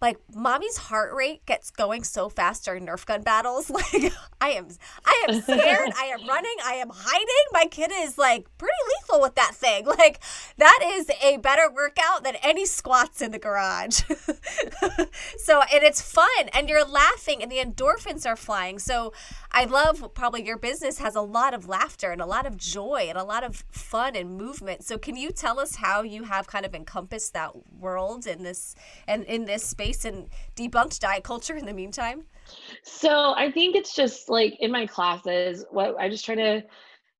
like 0.00 0.18
mommy's 0.34 0.76
heart 0.76 1.14
rate 1.14 1.46
gets 1.46 1.70
going 1.70 2.04
so 2.04 2.28
fast 2.28 2.64
during 2.64 2.86
Nerf 2.86 3.06
gun 3.06 3.22
battles. 3.22 3.70
Like 3.92 4.12
I 4.40 4.50
am, 4.50 4.68
I 5.04 5.26
am 5.28 5.40
scared. 5.40 5.90
I 5.98 6.04
am 6.06 6.26
running. 6.28 6.54
I 6.64 6.74
am 6.74 6.90
hiding. 6.92 7.44
My 7.52 7.64
kid 7.70 7.90
is 7.94 8.18
like 8.18 8.46
pretty 8.58 8.74
lethal 8.88 9.22
with 9.22 9.34
that 9.36 9.54
thing. 9.54 9.86
Like 9.86 10.20
that 10.58 10.80
is 10.84 11.10
a 11.22 11.38
better 11.38 11.70
workout 11.72 12.24
than 12.24 12.34
any 12.42 12.66
squats 12.66 13.22
in 13.22 13.30
the 13.30 13.38
garage. 13.38 14.02
so 15.38 15.62
and 15.72 15.82
it's 15.82 16.02
fun, 16.02 16.28
and 16.52 16.68
you're 16.68 16.84
laughing, 16.84 17.42
and 17.42 17.50
the 17.50 17.58
endorphins 17.58 18.26
are 18.26 18.36
flying. 18.36 18.78
So 18.78 19.12
I 19.50 19.64
love 19.64 20.12
probably 20.14 20.44
your 20.44 20.58
business 20.58 20.98
has 20.98 21.14
a 21.14 21.20
lot 21.20 21.54
of 21.54 21.68
laughter 21.68 22.10
and 22.10 22.20
a 22.20 22.26
lot 22.26 22.44
of 22.44 22.56
joy 22.56 23.06
and 23.08 23.16
a 23.16 23.24
lot 23.24 23.44
of 23.44 23.64
fun 23.70 24.16
and 24.16 24.36
movement. 24.36 24.84
So 24.84 24.98
can 24.98 25.16
you 25.16 25.30
tell 25.30 25.60
us 25.60 25.76
how 25.76 26.02
you 26.02 26.24
have 26.24 26.46
kind 26.46 26.66
of 26.66 26.74
encompassed 26.74 27.32
that 27.34 27.52
world 27.78 28.26
in 28.26 28.42
this 28.42 28.74
and 29.06 29.24
in 29.24 29.44
this 29.44 29.64
space 29.64 29.83
and 30.04 30.28
debunked 30.56 31.00
diet 31.00 31.24
culture 31.24 31.56
in 31.56 31.66
the 31.66 31.72
meantime? 31.72 32.24
So 32.82 33.34
I 33.36 33.50
think 33.50 33.76
it's 33.76 33.94
just 33.94 34.28
like 34.28 34.56
in 34.60 34.70
my 34.70 34.86
classes, 34.86 35.64
what 35.70 35.96
I 35.98 36.08
just 36.08 36.24
try 36.24 36.34
to, 36.34 36.62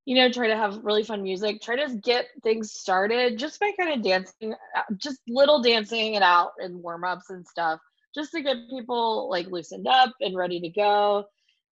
you 0.05 0.17
know, 0.17 0.31
try 0.31 0.49
to 0.49 0.57
have 0.57 0.85
really 0.85 1.03
fun 1.03 1.23
music, 1.23 1.61
try 1.61 1.77
to 1.77 1.97
get 1.97 2.27
things 2.43 2.73
started 2.73 3.39
just 3.39 3.61
by 3.61 3.73
kind 3.79 3.93
of 3.93 4.03
dancing, 4.03 4.55
uh, 4.77 4.83
just 4.97 5.21
little 5.29 5.63
dancing 5.63 6.15
it 6.15 6.23
out 6.23 6.53
and 6.59 6.83
warm 6.83 7.05
ups 7.05 7.31
and 7.31 7.47
stuff, 7.47 7.81
just 8.15 8.33
to 8.33 8.43
get 8.43 8.57
people 8.71 9.29
like 9.31 9.47
loosened 9.47 9.87
up 9.87 10.13
and 10.21 10.37
ready 10.37 10.61
to 10.61 10.69
go 10.69 11.25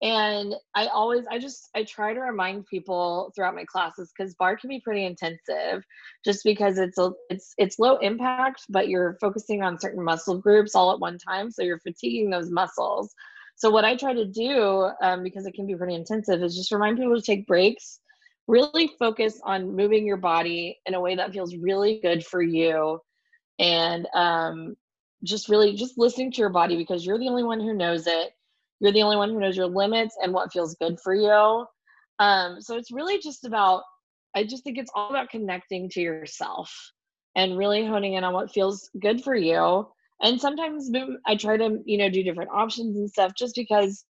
and 0.03 0.55
i 0.75 0.87
always 0.89 1.25
i 1.31 1.39
just 1.39 1.71
i 1.75 1.83
try 1.85 2.13
to 2.13 2.21
remind 2.21 2.67
people 2.67 3.33
throughout 3.35 3.55
my 3.55 3.65
classes 3.65 4.13
because 4.17 4.35
barre 4.35 4.57
can 4.57 4.69
be 4.69 4.81
pretty 4.81 5.05
intensive 5.05 5.83
just 6.25 6.43
because 6.45 6.79
it's 6.79 6.99
a 6.99 7.13
it's 7.31 7.55
it's 7.57 7.79
low 7.79 7.97
impact 7.99 8.63
but 8.69 8.89
you're 8.89 9.17
focusing 9.21 9.63
on 9.63 9.79
certain 9.79 10.03
muscle 10.03 10.39
groups 10.39 10.75
all 10.75 10.93
at 10.93 11.01
one 11.01 11.19
time 11.19 11.51
so 11.51 11.63
you're 11.63 11.79
fatiguing 11.79 12.31
those 12.31 12.51
muscles. 12.51 13.15
So 13.55 13.71
what 13.71 13.85
i 13.85 13.95
try 13.95 14.13
to 14.13 14.25
do 14.25 14.91
um, 15.03 15.23
because 15.23 15.47
it 15.47 15.55
can 15.55 15.67
be 15.67 15.77
pretty 15.77 15.95
intensive 15.95 16.43
is 16.43 16.57
just 16.57 16.73
remind 16.73 16.99
people 16.99 17.15
to 17.15 17.23
take 17.23 17.47
breaks 17.47 18.01
really 18.49 18.91
focus 18.99 19.41
on 19.45 19.75
moving 19.75 20.07
your 20.07 20.17
body 20.17 20.79
in 20.87 20.95
a 20.95 21.01
way 21.01 21.15
that 21.17 21.33
feels 21.33 21.57
really 21.57 22.01
good 22.03 22.25
for 22.25 22.43
you. 22.43 23.01
And 23.59 24.07
um, 24.15 24.77
just 25.23 25.49
really 25.49 25.75
just 25.75 25.99
listening 25.99 26.33
to 26.33 26.39
your 26.39 26.51
body 26.51 26.77
because 26.77 27.07
you're 27.07 27.19
the 27.19 27.29
only 27.29 27.45
one 27.45 27.61
who 27.61 27.75
knows 27.75 28.07
it 28.07 28.33
you're 28.83 28.93
the 28.93 29.03
only 29.03 29.17
one 29.17 29.31
who 29.31 29.39
knows 29.39 29.57
your 29.57 29.69
limits 29.69 30.17
and 30.21 30.33
what 30.35 30.53
feels 30.53 30.75
good 30.75 30.99
for 31.01 31.15
you. 31.15 31.65
Um, 32.19 32.61
so 32.61 32.77
it's 32.77 32.91
really 32.91 33.21
just 33.21 33.45
about, 33.45 33.85
I 34.35 34.43
just 34.43 34.65
think 34.65 34.77
it's 34.77 34.91
all 34.93 35.09
about 35.09 35.31
connecting 35.31 35.89
to 35.91 36.01
yourself 36.01 36.75
and 37.37 37.57
really 37.57 37.87
honing 37.87 38.15
in 38.15 38.25
on 38.25 38.35
what 38.35 38.51
feels 38.51 38.91
good 39.01 39.23
for 39.23 39.37
you. 39.37 39.87
And 40.21 40.41
sometimes 40.41 40.91
I 41.27 41.37
try 41.37 41.57
to, 41.59 41.79
you 41.85 41.97
know, 41.97 42.11
do 42.11 42.25
different 42.25 42.51
options 42.53 42.97
and 42.97 43.09
stuff 43.09 43.33
just 43.39 43.55
because 43.55 44.05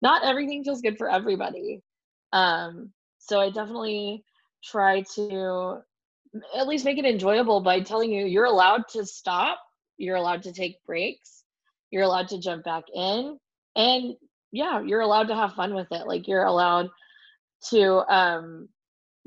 not 0.00 0.24
everything 0.24 0.64
feels 0.64 0.80
good 0.80 0.96
for 0.96 1.10
everybody. 1.10 1.82
Um, 2.32 2.92
so 3.18 3.38
I 3.38 3.50
definitely 3.50 4.24
try 4.64 5.02
to 5.16 5.80
at 6.56 6.66
least 6.66 6.86
make 6.86 6.96
it 6.96 7.04
enjoyable 7.04 7.60
by 7.60 7.80
telling 7.80 8.10
you 8.10 8.24
you're 8.24 8.44
allowed 8.46 8.88
to 8.92 9.04
stop, 9.04 9.58
you're 9.98 10.16
allowed 10.16 10.42
to 10.44 10.52
take 10.52 10.82
breaks, 10.86 11.44
you're 11.90 12.02
allowed 12.02 12.28
to 12.28 12.40
jump 12.40 12.64
back 12.64 12.84
in, 12.94 13.38
and 13.76 14.16
yeah 14.52 14.80
you're 14.80 15.00
allowed 15.00 15.28
to 15.28 15.34
have 15.34 15.54
fun 15.54 15.74
with 15.74 15.88
it 15.92 16.06
like 16.06 16.26
you're 16.26 16.44
allowed 16.44 16.88
to 17.70 17.98
um 18.12 18.68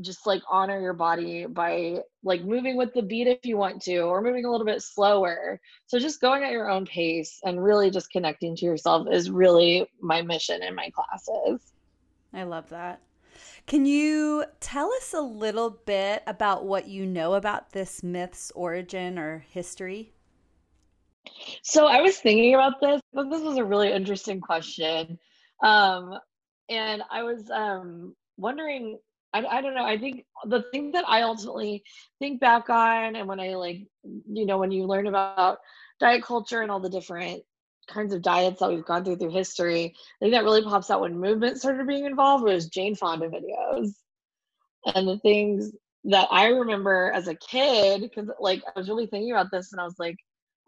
just 0.02 0.26
like 0.26 0.42
honor 0.50 0.80
your 0.80 0.94
body 0.94 1.46
by 1.46 2.00
like 2.24 2.44
moving 2.44 2.78
with 2.78 2.94
the 2.94 3.02
beat 3.02 3.28
if 3.28 3.46
you 3.46 3.58
want 3.58 3.82
to 3.82 4.00
or 4.00 4.22
moving 4.22 4.46
a 4.46 4.52
little 4.52 4.66
bit 4.66 4.82
slower. 4.82 5.60
So 5.88 6.00
just 6.00 6.22
going 6.22 6.44
at 6.44 6.52
your 6.52 6.70
own 6.70 6.86
pace 6.86 7.40
and 7.44 7.64
really 7.64 7.90
just 7.90 8.12
connecting 8.12 8.56
to 8.58 8.66
yourself 8.66 9.08
is 9.12 9.30
really 9.30 9.88
my 10.02 10.22
mission 10.22 10.64
in 10.64 10.76
my 10.76 10.90
classes. 10.92 11.74
I 12.34 12.44
love 12.44 12.70
that. 12.70 13.02
Can 13.66 13.86
you 13.86 14.46
tell 14.60 14.92
us 14.94 15.14
a 15.14 15.22
little 15.22 15.70
bit 15.70 16.24
about 16.26 16.66
what 16.66 16.88
you 16.88 17.06
know 17.06 17.34
about 17.34 17.72
this 17.72 18.02
myth's 18.02 18.52
origin 18.56 19.20
or 19.20 19.46
history 19.50 20.14
so 21.64 21.88
I 21.88 22.02
was 22.02 22.18
thinking 22.18 22.54
about 22.56 22.80
this, 22.82 23.02
but 23.14 23.30
this 23.30 23.42
was 23.42 23.58
a 23.58 23.64
really 23.64 23.92
interesting 23.92 24.42
question. 24.42 25.18
Um, 25.64 26.18
and 26.70 27.02
I 27.12 27.24
was 27.24 27.50
um, 27.50 28.16
wondering, 28.38 29.00
I, 29.34 29.44
I 29.46 29.62
don't 29.62 29.76
know, 29.76 29.86
I 29.86 29.98
think 29.98 30.26
the 30.46 30.64
thing 30.72 30.92
that 30.94 31.06
I 31.08 31.24
ultimately 31.24 31.84
think 32.20 32.40
back 32.40 32.70
on, 32.70 33.16
and 33.16 33.28
when 33.28 33.40
I 33.40 33.56
like, 33.56 33.88
you 34.04 34.46
know, 34.46 34.58
when 34.58 34.72
you 34.72 34.86
learn 34.86 35.08
about 35.08 35.60
diet 36.00 36.24
culture 36.24 36.62
and 36.62 36.72
all 36.72 36.80
the 36.80 36.90
different 36.90 37.44
kinds 37.88 38.14
of 38.14 38.22
diets 38.22 38.60
that 38.60 38.70
we've 38.70 38.86
gone 38.86 39.04
through 39.04 39.18
through 39.18 39.32
history, 39.32 39.94
I 39.96 40.26
think 40.26 40.34
that 40.34 40.44
really 40.44 40.64
pops 40.64 40.90
out 40.90 41.02
when 41.02 41.20
movement 41.20 41.58
started 41.58 41.88
being 41.88 42.06
involved 42.06 42.44
was 42.44 42.70
Jane 42.70 42.96
Fonda 42.96 43.30
videos. 43.30 43.94
And 44.96 45.08
the 45.08 45.18
things 45.20 45.72
that 46.06 46.28
I 46.32 46.48
remember 46.48 47.12
as 47.14 47.28
a 47.28 47.36
kid, 47.36 48.02
because 48.02 48.30
like 48.40 48.64
I 48.66 48.80
was 48.80 48.88
really 48.88 49.08
thinking 49.08 49.32
about 49.32 49.52
this 49.52 49.74
and 49.74 49.82
I 49.82 49.84
was 49.84 50.00
like, 50.00 50.16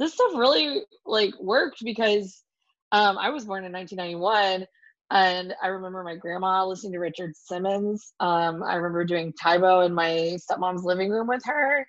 this 0.01 0.15
stuff 0.15 0.31
really 0.33 0.81
like 1.05 1.33
worked 1.39 1.83
because 1.83 2.43
um, 2.91 3.19
I 3.19 3.29
was 3.29 3.45
born 3.45 3.65
in 3.65 3.71
1991 3.71 4.65
and 5.11 5.53
I 5.61 5.67
remember 5.67 6.03
my 6.03 6.15
grandma 6.15 6.65
listening 6.65 6.93
to 6.93 6.99
Richard 6.99 7.33
Simmons. 7.35 8.11
Um, 8.19 8.63
I 8.63 8.75
remember 8.75 9.05
doing 9.05 9.31
Tae 9.31 9.59
Bo 9.59 9.81
in 9.81 9.93
my 9.93 10.37
stepmom's 10.39 10.83
living 10.83 11.11
room 11.11 11.27
with 11.27 11.43
her 11.45 11.85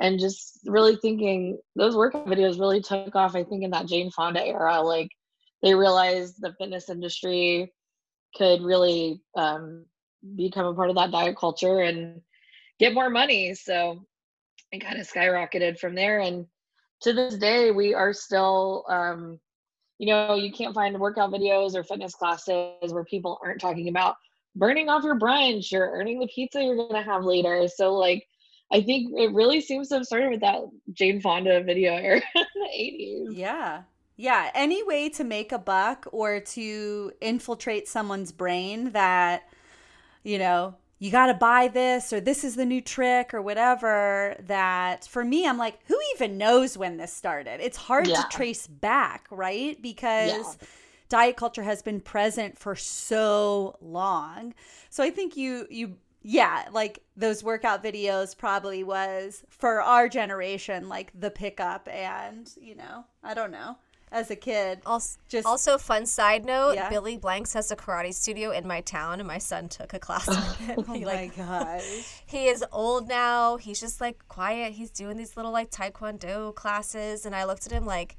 and 0.00 0.18
just 0.18 0.58
really 0.66 0.96
thinking 0.96 1.58
those 1.76 1.94
workout 1.94 2.26
videos 2.26 2.58
really 2.58 2.80
took 2.80 3.14
off, 3.14 3.36
I 3.36 3.44
think, 3.44 3.62
in 3.62 3.70
that 3.70 3.86
Jane 3.86 4.10
Fonda 4.10 4.44
era. 4.44 4.80
Like 4.80 5.10
they 5.62 5.76
realized 5.76 6.40
the 6.40 6.54
fitness 6.58 6.90
industry 6.90 7.72
could 8.34 8.62
really 8.62 9.20
um, 9.36 9.86
become 10.34 10.66
a 10.66 10.74
part 10.74 10.90
of 10.90 10.96
that 10.96 11.12
diet 11.12 11.36
culture 11.36 11.78
and 11.78 12.20
get 12.80 12.94
more 12.94 13.10
money. 13.10 13.54
So 13.54 14.04
it 14.72 14.80
kind 14.80 14.98
of 14.98 15.08
skyrocketed 15.08 15.78
from 15.78 15.94
there. 15.94 16.18
And 16.18 16.46
to 17.04 17.12
this 17.12 17.36
day, 17.36 17.70
we 17.70 17.94
are 17.94 18.12
still, 18.12 18.84
um, 18.88 19.38
you 19.98 20.08
know, 20.08 20.34
you 20.34 20.50
can't 20.50 20.74
find 20.74 20.98
workout 20.98 21.30
videos 21.30 21.74
or 21.74 21.84
fitness 21.84 22.14
classes 22.14 22.92
where 22.92 23.04
people 23.04 23.38
aren't 23.42 23.60
talking 23.60 23.88
about 23.88 24.16
burning 24.56 24.88
off 24.88 25.04
your 25.04 25.18
brunch 25.18 25.72
or 25.72 25.90
earning 25.92 26.18
the 26.18 26.26
pizza 26.26 26.62
you're 26.62 26.76
going 26.76 26.94
to 26.94 27.02
have 27.02 27.24
later. 27.24 27.68
So, 27.68 27.94
like, 27.94 28.26
I 28.72 28.80
think 28.82 29.12
it 29.16 29.32
really 29.32 29.60
seems 29.60 29.88
to 29.88 29.96
have 29.96 30.06
started 30.06 30.30
with 30.30 30.40
that 30.40 30.62
Jane 30.92 31.20
Fonda 31.20 31.62
video 31.62 31.94
era 31.94 32.22
in 32.34 32.44
the 32.54 32.68
80s. 32.68 33.36
Yeah. 33.36 33.82
Yeah. 34.16 34.50
Any 34.54 34.82
way 34.82 35.08
to 35.10 35.24
make 35.24 35.52
a 35.52 35.58
buck 35.58 36.06
or 36.10 36.40
to 36.40 37.12
infiltrate 37.20 37.86
someone's 37.86 38.32
brain 38.32 38.92
that, 38.92 39.48
you 40.22 40.38
know, 40.38 40.76
you 40.98 41.10
got 41.10 41.26
to 41.26 41.34
buy 41.34 41.68
this 41.68 42.12
or 42.12 42.20
this 42.20 42.44
is 42.44 42.56
the 42.56 42.64
new 42.64 42.80
trick 42.80 43.34
or 43.34 43.42
whatever 43.42 44.36
that 44.46 45.06
for 45.06 45.24
me 45.24 45.46
i'm 45.46 45.58
like 45.58 45.78
who 45.86 45.98
even 46.14 46.38
knows 46.38 46.76
when 46.76 46.96
this 46.96 47.12
started 47.12 47.60
it's 47.60 47.76
hard 47.76 48.06
yeah. 48.06 48.16
to 48.16 48.28
trace 48.30 48.66
back 48.66 49.26
right 49.30 49.80
because 49.82 50.30
yeah. 50.30 50.66
diet 51.08 51.36
culture 51.36 51.62
has 51.62 51.82
been 51.82 52.00
present 52.00 52.58
for 52.58 52.74
so 52.74 53.76
long 53.80 54.54
so 54.90 55.02
i 55.02 55.10
think 55.10 55.36
you 55.36 55.66
you 55.70 55.96
yeah 56.22 56.64
like 56.72 57.00
those 57.16 57.44
workout 57.44 57.84
videos 57.84 58.36
probably 58.36 58.82
was 58.82 59.44
for 59.50 59.82
our 59.82 60.08
generation 60.08 60.88
like 60.88 61.12
the 61.18 61.30
pickup 61.30 61.86
and 61.90 62.50
you 62.60 62.74
know 62.74 63.04
i 63.22 63.34
don't 63.34 63.50
know 63.50 63.76
as 64.14 64.30
a 64.30 64.36
kid. 64.36 64.80
Also, 64.86 65.18
Just- 65.28 65.46
also 65.46 65.76
fun 65.76 66.06
side 66.06 66.44
note: 66.46 66.74
Yeah. 66.76 66.88
Billy 66.88 67.18
Blanks 67.18 67.52
has 67.52 67.70
a 67.70 67.76
karate 67.76 68.14
studio 68.14 68.50
in 68.52 68.66
my 68.66 68.80
town, 68.80 69.20
and 69.20 69.26
my 69.28 69.38
son 69.38 69.68
took 69.68 69.92
a 69.92 69.98
class 69.98 70.26
with 70.28 70.56
him. 70.66 70.84
Oh 70.88 70.92
He, 70.94 71.04
my 71.04 71.30
gosh. 71.36 72.22
he 72.26 72.46
is 72.46 72.64
old 72.72 73.08
now. 73.08 73.56
He's 73.58 73.78
just 73.80 74.00
like 74.00 74.26
quiet. 74.28 74.72
He's 74.72 74.90
doing 74.90 75.16
these 75.18 75.36
little 75.36 75.52
like 75.52 75.70
taekwondo 75.70 76.54
classes, 76.54 77.26
and 77.26 77.34
I 77.36 77.44
looked 77.44 77.66
at 77.66 77.72
him 77.72 77.84
like. 77.84 78.16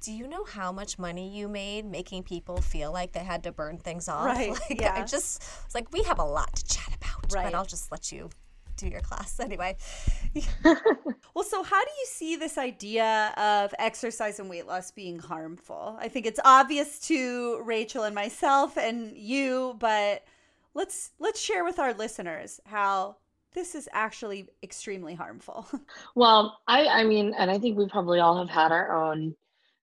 Do 0.00 0.12
you 0.12 0.28
know 0.28 0.44
how 0.44 0.70
much 0.70 0.96
money 0.96 1.28
you 1.36 1.48
made 1.48 1.84
making 1.84 2.22
people 2.22 2.58
feel 2.60 2.92
like 2.92 3.10
they 3.14 3.24
had 3.24 3.42
to 3.42 3.50
burn 3.50 3.78
things 3.78 4.08
off? 4.08 4.26
Right, 4.26 4.50
Like, 4.70 4.80
yeah. 4.80 4.94
I 4.94 5.00
just 5.04 5.40
was 5.66 5.74
like, 5.74 5.92
we 5.92 6.04
have 6.04 6.20
a 6.20 6.24
lot 6.24 6.54
to 6.54 6.64
chat 6.64 6.86
about, 6.94 7.34
Right. 7.34 7.46
but 7.46 7.54
I'll 7.56 7.64
just 7.64 7.90
let 7.90 8.12
you 8.12 8.30
do 8.78 8.88
your 8.88 9.00
class 9.00 9.38
anyway. 9.40 9.76
Well, 11.34 11.44
so 11.44 11.62
how 11.62 11.84
do 11.84 11.90
you 12.00 12.06
see 12.06 12.34
this 12.34 12.58
idea 12.58 13.32
of 13.36 13.72
exercise 13.78 14.40
and 14.40 14.50
weight 14.50 14.66
loss 14.66 14.90
being 14.90 15.20
harmful? 15.20 15.96
I 16.00 16.08
think 16.08 16.26
it's 16.26 16.40
obvious 16.44 16.98
to 17.06 17.60
Rachel 17.62 18.02
and 18.02 18.12
myself 18.14 18.76
and 18.76 19.16
you, 19.16 19.76
but 19.78 20.24
let's 20.74 21.12
let's 21.20 21.40
share 21.40 21.64
with 21.64 21.78
our 21.78 21.94
listeners 21.94 22.60
how 22.66 23.18
this 23.54 23.74
is 23.76 23.88
actually 23.92 24.48
extremely 24.62 25.14
harmful. 25.14 25.66
Well, 26.16 26.58
I 26.66 26.86
I 26.86 27.04
mean, 27.04 27.34
and 27.38 27.50
I 27.50 27.58
think 27.58 27.78
we 27.78 27.86
probably 27.86 28.18
all 28.20 28.38
have 28.38 28.50
had 28.50 28.72
our 28.72 28.90
own 29.04 29.36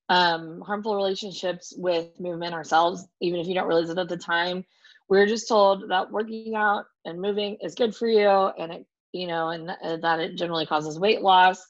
um, 0.09 0.61
harmful 0.61 0.95
relationships 0.95 1.73
with 1.77 2.19
movement 2.19 2.53
ourselves, 2.53 3.07
even 3.21 3.39
if 3.39 3.47
you 3.47 3.53
don't 3.53 3.67
realize 3.67 3.89
it 3.89 3.97
at 3.97 4.09
the 4.09 4.17
time. 4.17 4.65
We're 5.09 5.27
just 5.27 5.47
told 5.47 5.89
that 5.89 6.11
working 6.11 6.55
out 6.55 6.85
and 7.05 7.21
moving 7.21 7.57
is 7.61 7.75
good 7.75 7.95
for 7.95 8.07
you, 8.07 8.29
and 8.29 8.71
it 8.73 8.85
you 9.13 9.27
know, 9.27 9.49
and 9.49 9.67
th- 9.67 9.79
uh, 9.83 9.97
that 9.97 10.19
it 10.19 10.35
generally 10.35 10.65
causes 10.65 10.99
weight 10.99 11.21
loss. 11.21 11.63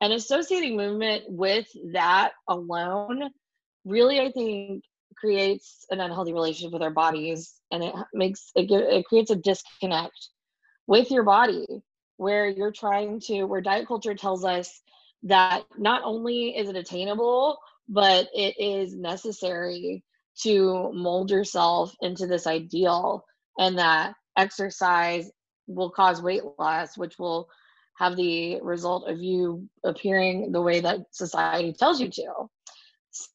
And 0.00 0.12
associating 0.12 0.76
movement 0.76 1.24
with 1.28 1.66
that 1.92 2.32
alone 2.48 3.30
really, 3.84 4.20
I 4.20 4.30
think, 4.30 4.82
creates 5.16 5.86
an 5.90 6.00
unhealthy 6.00 6.32
relationship 6.32 6.72
with 6.72 6.82
our 6.82 6.90
bodies, 6.90 7.54
and 7.70 7.82
it 7.82 7.94
makes 8.14 8.50
it 8.54 8.70
it 8.70 9.06
creates 9.06 9.30
a 9.30 9.36
disconnect 9.36 10.28
with 10.86 11.10
your 11.10 11.22
body 11.24 11.66
where 12.16 12.48
you're 12.48 12.72
trying 12.72 13.20
to 13.20 13.44
where 13.44 13.60
diet 13.60 13.86
culture 13.86 14.14
tells 14.14 14.44
us 14.44 14.82
that 15.22 15.64
not 15.78 16.02
only 16.04 16.56
is 16.56 16.68
it 16.68 16.76
attainable 16.76 17.58
but 17.88 18.28
it 18.34 18.54
is 18.58 18.94
necessary 18.96 20.04
to 20.42 20.90
mold 20.92 21.30
yourself 21.30 21.94
into 22.00 22.26
this 22.26 22.46
ideal 22.46 23.24
and 23.58 23.78
that 23.78 24.14
exercise 24.36 25.30
will 25.66 25.90
cause 25.90 26.22
weight 26.22 26.42
loss 26.58 26.96
which 26.96 27.18
will 27.18 27.48
have 27.98 28.16
the 28.16 28.58
result 28.62 29.08
of 29.08 29.20
you 29.20 29.68
appearing 29.84 30.52
the 30.52 30.62
way 30.62 30.80
that 30.80 31.00
society 31.12 31.72
tells 31.72 32.00
you 32.00 32.08
to. 32.10 32.32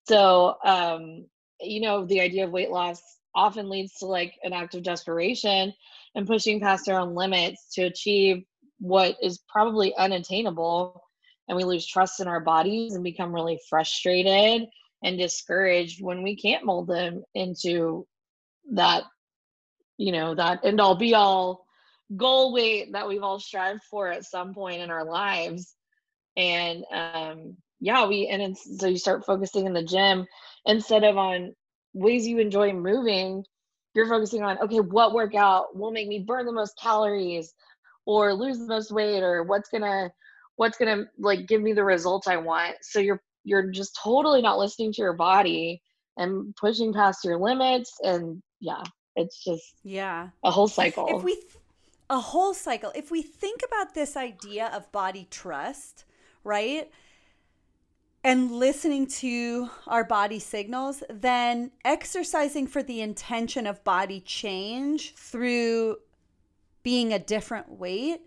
So 0.07 0.55
um 0.65 1.25
you 1.61 1.81
know 1.81 2.05
the 2.05 2.21
idea 2.21 2.45
of 2.45 2.51
weight 2.51 2.71
loss 2.71 3.01
often 3.35 3.69
leads 3.69 3.95
to 3.95 4.05
like 4.05 4.33
an 4.43 4.53
act 4.53 4.75
of 4.75 4.83
desperation 4.83 5.73
and 6.15 6.27
pushing 6.27 6.59
past 6.59 6.89
our 6.89 6.99
own 6.99 7.13
limits 7.13 7.73
to 7.73 7.83
achieve 7.83 8.43
what 8.79 9.15
is 9.21 9.39
probably 9.49 9.95
unattainable 9.95 11.01
and 11.47 11.57
we 11.57 11.63
lose 11.63 11.85
trust 11.85 12.19
in 12.19 12.27
our 12.27 12.39
bodies 12.39 12.95
and 12.95 13.03
become 13.03 13.33
really 13.33 13.59
frustrated 13.69 14.67
and 15.05 15.19
discouraged 15.19 16.03
when 16.03 16.24
we 16.24 16.35
can't 16.35 16.65
mold 16.65 16.88
them 16.88 17.24
into 17.35 18.07
that 18.71 19.03
you 19.97 20.12
know 20.12 20.35
that 20.35 20.65
end 20.65 20.81
all 20.81 20.95
be 20.95 21.13
all 21.13 21.65
goal 22.17 22.53
weight 22.53 22.91
that 22.93 23.07
we've 23.07 23.24
all 23.24 23.39
strived 23.39 23.81
for 23.89 24.09
at 24.12 24.25
some 24.25 24.53
point 24.53 24.81
in 24.81 24.91
our 24.91 25.05
lives. 25.05 25.75
And 26.35 26.83
um 26.91 27.55
yeah 27.79 28.07
we 28.07 28.27
and 28.27 28.41
it's, 28.41 28.79
so 28.79 28.88
you 28.88 28.97
start 28.97 29.25
focusing 29.25 29.65
in 29.67 29.74
the 29.74 29.83
gym 29.83 30.25
instead 30.65 31.03
of 31.03 31.17
on 31.17 31.53
ways 31.93 32.27
you 32.27 32.39
enjoy 32.39 32.74
moving 32.74 33.43
you're 33.93 34.09
focusing 34.09 34.43
on 34.43 34.57
okay 34.59 34.79
what 34.79 35.13
workout 35.13 35.75
will 35.77 35.91
make 35.91 36.07
me 36.07 36.19
burn 36.19 36.45
the 36.45 36.51
most 36.51 36.77
calories 36.81 37.53
or 38.05 38.33
lose 38.33 38.59
the 38.59 38.65
most 38.65 38.91
weight 38.91 39.24
or 39.24 39.43
what's 39.43 39.69
gonna 39.69 40.12
what's 40.57 40.77
gonna 40.77 41.03
like 41.19 41.47
give 41.47 41.62
me 41.62 41.74
the 41.74 41.83
results 41.83 42.27
i 42.27 42.38
want. 42.38 42.75
So 42.81 43.00
you're 43.00 43.21
you're 43.45 43.71
just 43.71 43.97
totally 44.01 44.41
not 44.41 44.59
listening 44.59 44.91
to 44.91 45.01
your 45.01 45.13
body 45.13 45.81
and 46.17 46.53
pushing 46.57 46.93
past 46.93 47.23
your 47.23 47.39
limits 47.39 47.93
and 48.03 48.41
yeah 48.59 48.83
it's 49.15 49.43
just 49.43 49.75
yeah. 49.83 50.29
a 50.43 50.51
whole 50.51 50.67
cycle 50.67 51.07
If 51.09 51.24
we 51.24 51.35
th- 51.35 51.48
a 52.09 52.20
whole 52.20 52.53
cycle, 52.53 52.91
if 52.93 53.09
we 53.09 53.22
think 53.22 53.61
about 53.65 53.93
this 53.96 54.15
idea 54.15 54.67
of 54.67 54.91
body 54.91 55.27
trust, 55.31 56.05
right? 56.43 56.91
And 58.24 58.51
listening 58.51 59.07
to 59.07 59.70
our 59.87 60.03
body 60.03 60.39
signals, 60.39 61.03
then 61.09 61.72
exercising 61.83 62.67
for 62.67 62.83
the 62.83 63.01
intention 63.01 63.65
of 63.65 63.83
body 63.83 64.20
change 64.20 65.13
through 65.15 65.98
being 66.83 67.13
a 67.13 67.20
different 67.20 67.72
weight 67.72 68.22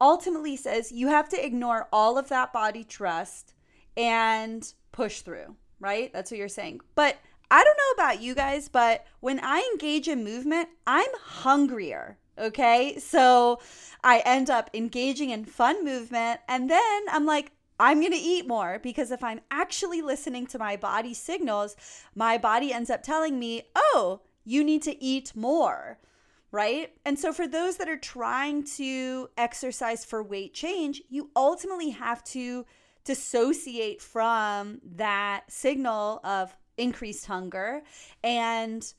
ultimately 0.00 0.56
says 0.56 0.92
you 0.92 1.08
have 1.08 1.28
to 1.30 1.44
ignore 1.44 1.88
all 1.92 2.18
of 2.18 2.28
that 2.28 2.52
body 2.52 2.84
trust 2.84 3.53
and 3.96 4.72
push 4.92 5.20
through, 5.20 5.56
right? 5.80 6.12
That's 6.12 6.30
what 6.30 6.38
you're 6.38 6.48
saying. 6.48 6.80
But 6.94 7.18
I 7.50 7.62
don't 7.62 7.76
know 7.76 8.04
about 8.04 8.22
you 8.22 8.34
guys, 8.34 8.68
but 8.68 9.06
when 9.20 9.40
I 9.42 9.68
engage 9.72 10.08
in 10.08 10.24
movement, 10.24 10.68
I'm 10.86 11.10
hungrier. 11.22 12.18
Okay. 12.38 12.98
So 12.98 13.60
I 14.02 14.22
end 14.24 14.50
up 14.50 14.70
engaging 14.74 15.30
in 15.30 15.44
fun 15.44 15.84
movement. 15.84 16.40
And 16.48 16.68
then 16.68 17.02
I'm 17.10 17.26
like, 17.26 17.52
I'm 17.78 18.00
going 18.00 18.12
to 18.12 18.18
eat 18.18 18.46
more 18.46 18.78
because 18.82 19.10
if 19.10 19.22
I'm 19.22 19.40
actually 19.50 20.02
listening 20.02 20.46
to 20.48 20.58
my 20.58 20.76
body 20.76 21.14
signals, 21.14 21.76
my 22.14 22.38
body 22.38 22.72
ends 22.72 22.90
up 22.90 23.02
telling 23.02 23.38
me, 23.38 23.62
oh, 23.74 24.20
you 24.44 24.64
need 24.64 24.82
to 24.82 25.02
eat 25.02 25.34
more. 25.34 25.98
Right. 26.50 26.92
And 27.04 27.18
so 27.18 27.32
for 27.32 27.48
those 27.48 27.78
that 27.78 27.88
are 27.88 27.96
trying 27.96 28.64
to 28.76 29.28
exercise 29.36 30.04
for 30.04 30.22
weight 30.22 30.54
change, 30.54 31.02
you 31.08 31.30
ultimately 31.34 31.90
have 31.90 32.22
to 32.24 32.64
dissociate 33.04 34.00
from 34.00 34.80
that 34.96 35.44
signal 35.48 36.20
of 36.24 36.56
increased 36.76 37.26
hunger 37.26 37.82
and 38.22 38.92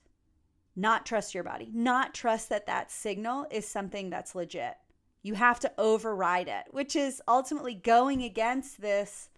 not 0.76 1.06
trust 1.06 1.34
your 1.34 1.44
body, 1.44 1.70
not 1.74 2.14
trust 2.14 2.50
that 2.50 2.68
that 2.68 2.92
signal 2.92 3.48
is 3.50 3.68
something 3.68 4.10
that's 4.10 4.36
legit. 4.36 4.76
You 5.24 5.34
have 5.34 5.60
to 5.62 5.72
override 5.78 6.48
it, 6.48 6.66
which 6.72 6.96
is 6.96 7.22
ultimately 7.28 7.74
going 7.74 8.24
against 8.24 8.80
this 8.80 9.30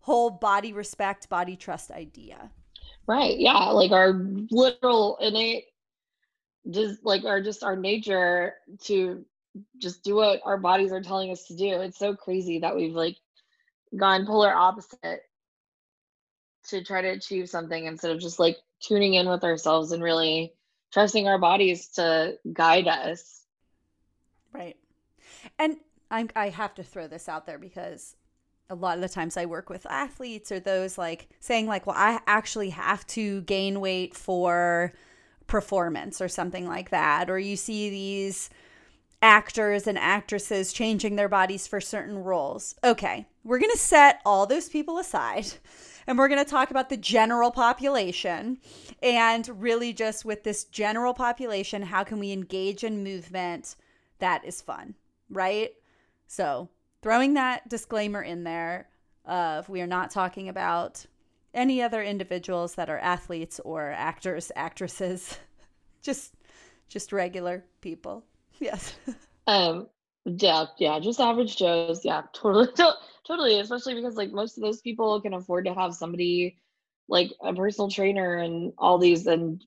whole 0.00 0.30
body 0.30 0.72
respect, 0.72 1.28
body 1.28 1.56
trust 1.56 1.90
idea. 1.90 2.50
Right. 3.06 3.38
Yeah. 3.38 3.70
Like 3.70 3.92
our 3.92 4.12
literal 4.50 5.16
innate, 5.20 5.64
just 6.70 7.04
like 7.04 7.24
our 7.24 7.40
just 7.40 7.62
our 7.62 7.76
nature 7.76 8.54
to 8.84 9.24
just 9.78 10.02
do 10.02 10.16
what 10.16 10.40
our 10.44 10.58
bodies 10.58 10.92
are 10.92 11.02
telling 11.02 11.30
us 11.30 11.46
to 11.46 11.56
do. 11.56 11.80
It's 11.80 11.98
so 11.98 12.14
crazy 12.14 12.58
that 12.58 12.76
we've 12.76 12.94
like 12.94 13.16
gone 13.96 14.26
polar 14.26 14.52
opposite 14.52 15.22
to 16.68 16.84
try 16.84 17.00
to 17.00 17.08
achieve 17.08 17.48
something 17.48 17.86
instead 17.86 18.10
of 18.10 18.20
just 18.20 18.38
like 18.38 18.58
tuning 18.80 19.14
in 19.14 19.28
with 19.28 19.44
ourselves 19.44 19.92
and 19.92 20.02
really 20.02 20.52
trusting 20.92 21.26
our 21.26 21.38
bodies 21.38 21.88
to 21.88 22.38
guide 22.52 22.86
us. 22.86 23.42
Right. 24.52 24.76
And 25.58 25.76
I'm, 26.10 26.30
I 26.36 26.48
have 26.50 26.74
to 26.74 26.82
throw 26.82 27.06
this 27.06 27.28
out 27.28 27.46
there 27.46 27.58
because 27.58 28.16
a 28.70 28.74
lot 28.74 28.96
of 28.96 29.02
the 29.02 29.08
times 29.08 29.36
I 29.36 29.46
work 29.46 29.70
with 29.70 29.86
athletes 29.86 30.52
or 30.52 30.60
those 30.60 30.98
like 30.98 31.28
saying 31.40 31.66
like, 31.66 31.86
well, 31.86 31.96
I 31.98 32.20
actually 32.26 32.70
have 32.70 33.06
to 33.08 33.42
gain 33.42 33.80
weight 33.80 34.14
for 34.14 34.92
performance 35.46 36.20
or 36.20 36.28
something 36.28 36.66
like 36.66 36.90
that. 36.90 37.30
Or 37.30 37.38
you 37.38 37.56
see 37.56 37.88
these 37.88 38.50
actors 39.20 39.86
and 39.86 39.98
actresses 39.98 40.72
changing 40.72 41.16
their 41.16 41.28
bodies 41.28 41.66
for 41.66 41.80
certain 41.80 42.18
roles. 42.18 42.74
Okay, 42.84 43.26
we're 43.44 43.58
going 43.58 43.72
to 43.72 43.78
set 43.78 44.20
all 44.24 44.46
those 44.46 44.68
people 44.68 44.98
aside 44.98 45.46
and 46.06 46.16
we're 46.16 46.28
going 46.28 46.42
to 46.42 46.50
talk 46.50 46.70
about 46.70 46.88
the 46.88 46.96
general 46.96 47.50
population 47.50 48.58
and 49.02 49.48
really 49.60 49.92
just 49.92 50.24
with 50.24 50.42
this 50.42 50.64
general 50.64 51.12
population, 51.12 51.82
how 51.82 52.02
can 52.02 52.18
we 52.18 52.32
engage 52.32 52.82
in 52.82 53.04
movement 53.04 53.76
that 54.18 54.44
is 54.44 54.62
fun, 54.62 54.94
right? 55.28 55.70
So, 56.26 56.68
throwing 57.02 57.34
that 57.34 57.68
disclaimer 57.68 58.22
in 58.22 58.44
there 58.44 58.88
of 59.24 59.68
we 59.68 59.80
are 59.80 59.86
not 59.86 60.10
talking 60.10 60.48
about 60.48 61.04
any 61.52 61.82
other 61.82 62.02
individuals 62.02 62.74
that 62.76 62.88
are 62.88 62.98
athletes 62.98 63.60
or 63.60 63.90
actors, 63.90 64.50
actresses, 64.56 65.38
just 66.02 66.34
just 66.88 67.12
regular 67.12 67.64
people. 67.82 68.24
Yes. 68.70 68.94
Um 69.46 69.88
yeah, 70.24 70.66
yeah, 70.78 70.98
just 71.00 71.20
average 71.20 71.56
Joes. 71.56 72.04
Yeah, 72.04 72.22
totally 72.34 72.68
to- 72.76 72.94
totally, 73.26 73.60
especially 73.60 73.94
because 73.94 74.16
like 74.16 74.30
most 74.32 74.58
of 74.58 74.62
those 74.62 74.80
people 74.80 75.20
can 75.20 75.34
afford 75.34 75.64
to 75.66 75.74
have 75.74 75.94
somebody 75.94 76.58
like 77.08 77.30
a 77.42 77.54
personal 77.54 77.88
trainer 77.90 78.36
and 78.36 78.72
all 78.78 78.98
these 78.98 79.26
and 79.26 79.64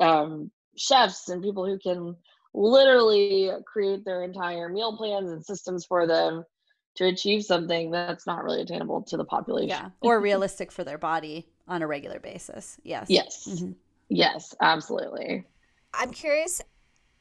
um 0.00 0.50
chefs 0.76 1.28
and 1.28 1.42
people 1.42 1.66
who 1.66 1.78
can 1.78 2.16
literally 2.54 3.50
create 3.66 4.04
their 4.04 4.22
entire 4.24 4.68
meal 4.68 4.96
plans 4.96 5.30
and 5.30 5.44
systems 5.44 5.84
for 5.84 6.06
them 6.06 6.44
to 6.96 7.04
achieve 7.06 7.44
something 7.44 7.90
that's 7.90 8.26
not 8.26 8.42
really 8.42 8.62
attainable 8.62 9.02
to 9.02 9.16
the 9.16 9.24
population. 9.24 9.68
Yeah. 9.68 9.90
Or 10.00 10.20
realistic 10.20 10.72
for 10.72 10.82
their 10.84 10.98
body. 10.98 11.46
on 11.68 11.82
a 11.82 11.86
regular 11.86 12.18
basis. 12.18 12.78
Yes. 12.82 13.06
Yes. 13.10 13.46
Mm-hmm. 13.48 13.72
Yes, 14.08 14.54
absolutely. 14.60 15.44
I'm 15.92 16.10
curious 16.10 16.62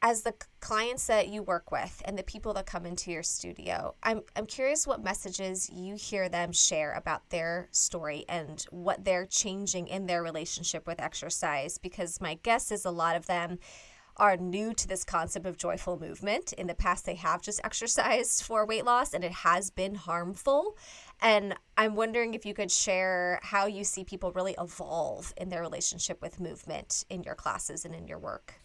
as 0.01 0.21
the 0.21 0.33
clients 0.59 1.07
that 1.07 1.27
you 1.27 1.41
work 1.41 1.71
with 1.71 2.01
and 2.05 2.17
the 2.17 2.23
people 2.23 2.53
that 2.53 2.65
come 2.65 2.85
into 2.85 3.11
your 3.11 3.23
studio, 3.23 3.95
I'm, 4.03 4.21
I'm 4.35 4.45
curious 4.45 4.85
what 4.85 5.03
messages 5.03 5.69
you 5.69 5.95
hear 5.95 6.29
them 6.29 6.51
share 6.51 6.93
about 6.93 7.29
their 7.29 7.67
story 7.71 8.25
and 8.29 8.65
what 8.69 9.05
they're 9.05 9.25
changing 9.25 9.87
in 9.87 10.05
their 10.05 10.21
relationship 10.21 10.85
with 10.85 11.01
exercise. 11.01 11.77
Because 11.77 12.21
my 12.21 12.35
guess 12.43 12.71
is 12.71 12.85
a 12.85 12.91
lot 12.91 13.15
of 13.15 13.25
them 13.25 13.57
are 14.17 14.35
new 14.35 14.73
to 14.73 14.87
this 14.87 15.03
concept 15.03 15.45
of 15.45 15.57
joyful 15.57 15.99
movement. 15.99 16.53
In 16.53 16.67
the 16.67 16.73
past, 16.75 17.05
they 17.05 17.15
have 17.15 17.41
just 17.41 17.61
exercised 17.63 18.43
for 18.43 18.65
weight 18.65 18.85
loss 18.85 19.13
and 19.13 19.23
it 19.23 19.31
has 19.31 19.69
been 19.69 19.95
harmful. 19.95 20.75
And 21.21 21.55
I'm 21.77 21.95
wondering 21.95 22.33
if 22.33 22.45
you 22.45 22.53
could 22.53 22.71
share 22.71 23.39
how 23.41 23.65
you 23.65 23.83
see 23.83 24.03
people 24.03 24.31
really 24.31 24.55
evolve 24.59 25.33
in 25.37 25.49
their 25.49 25.61
relationship 25.61 26.21
with 26.21 26.39
movement 26.39 27.05
in 27.09 27.23
your 27.23 27.35
classes 27.35 27.85
and 27.85 27.95
in 27.95 28.07
your 28.07 28.19
work. 28.19 28.59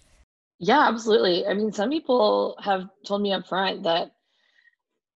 Yeah, 0.62 0.88
absolutely. 0.88 1.46
I 1.46 1.52
mean, 1.54 1.72
some 1.72 1.90
people 1.90 2.56
have 2.62 2.88
told 3.06 3.20
me 3.22 3.34
up 3.34 3.46
front 3.46 3.82
that 3.84 4.12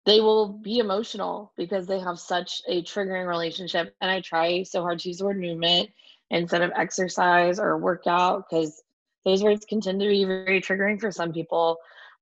they 0.07 0.21
will 0.21 0.49
be 0.49 0.79
emotional 0.79 1.53
because 1.57 1.87
they 1.87 2.01
have 2.01 2.19
such 2.19 2.63
a 2.69 2.83
triggering 2.83 3.27
relationship. 3.29 3.95
And 4.01 4.11
I 4.11 4.21
try 4.21 4.63
so 4.65 4.83
hard 4.83 4.99
to 5.01 5.09
use 5.09 5.19
the 5.19 5.27
word 5.27 5.39
movement 5.41 5.91
instead 6.31 6.63
of 6.63 6.73
exercise 6.77 7.59
or 7.61 7.79
workout 7.79 8.45
because 8.49 8.83
those 9.25 9.43
words 9.43 9.65
can 9.65 9.81
tend 9.81 10.01
to 10.01 10.09
be 10.09 10.25
very 10.25 10.51
triggering 10.51 11.01
for 11.01 11.01
some 11.01 11.33
people. 11.33 11.67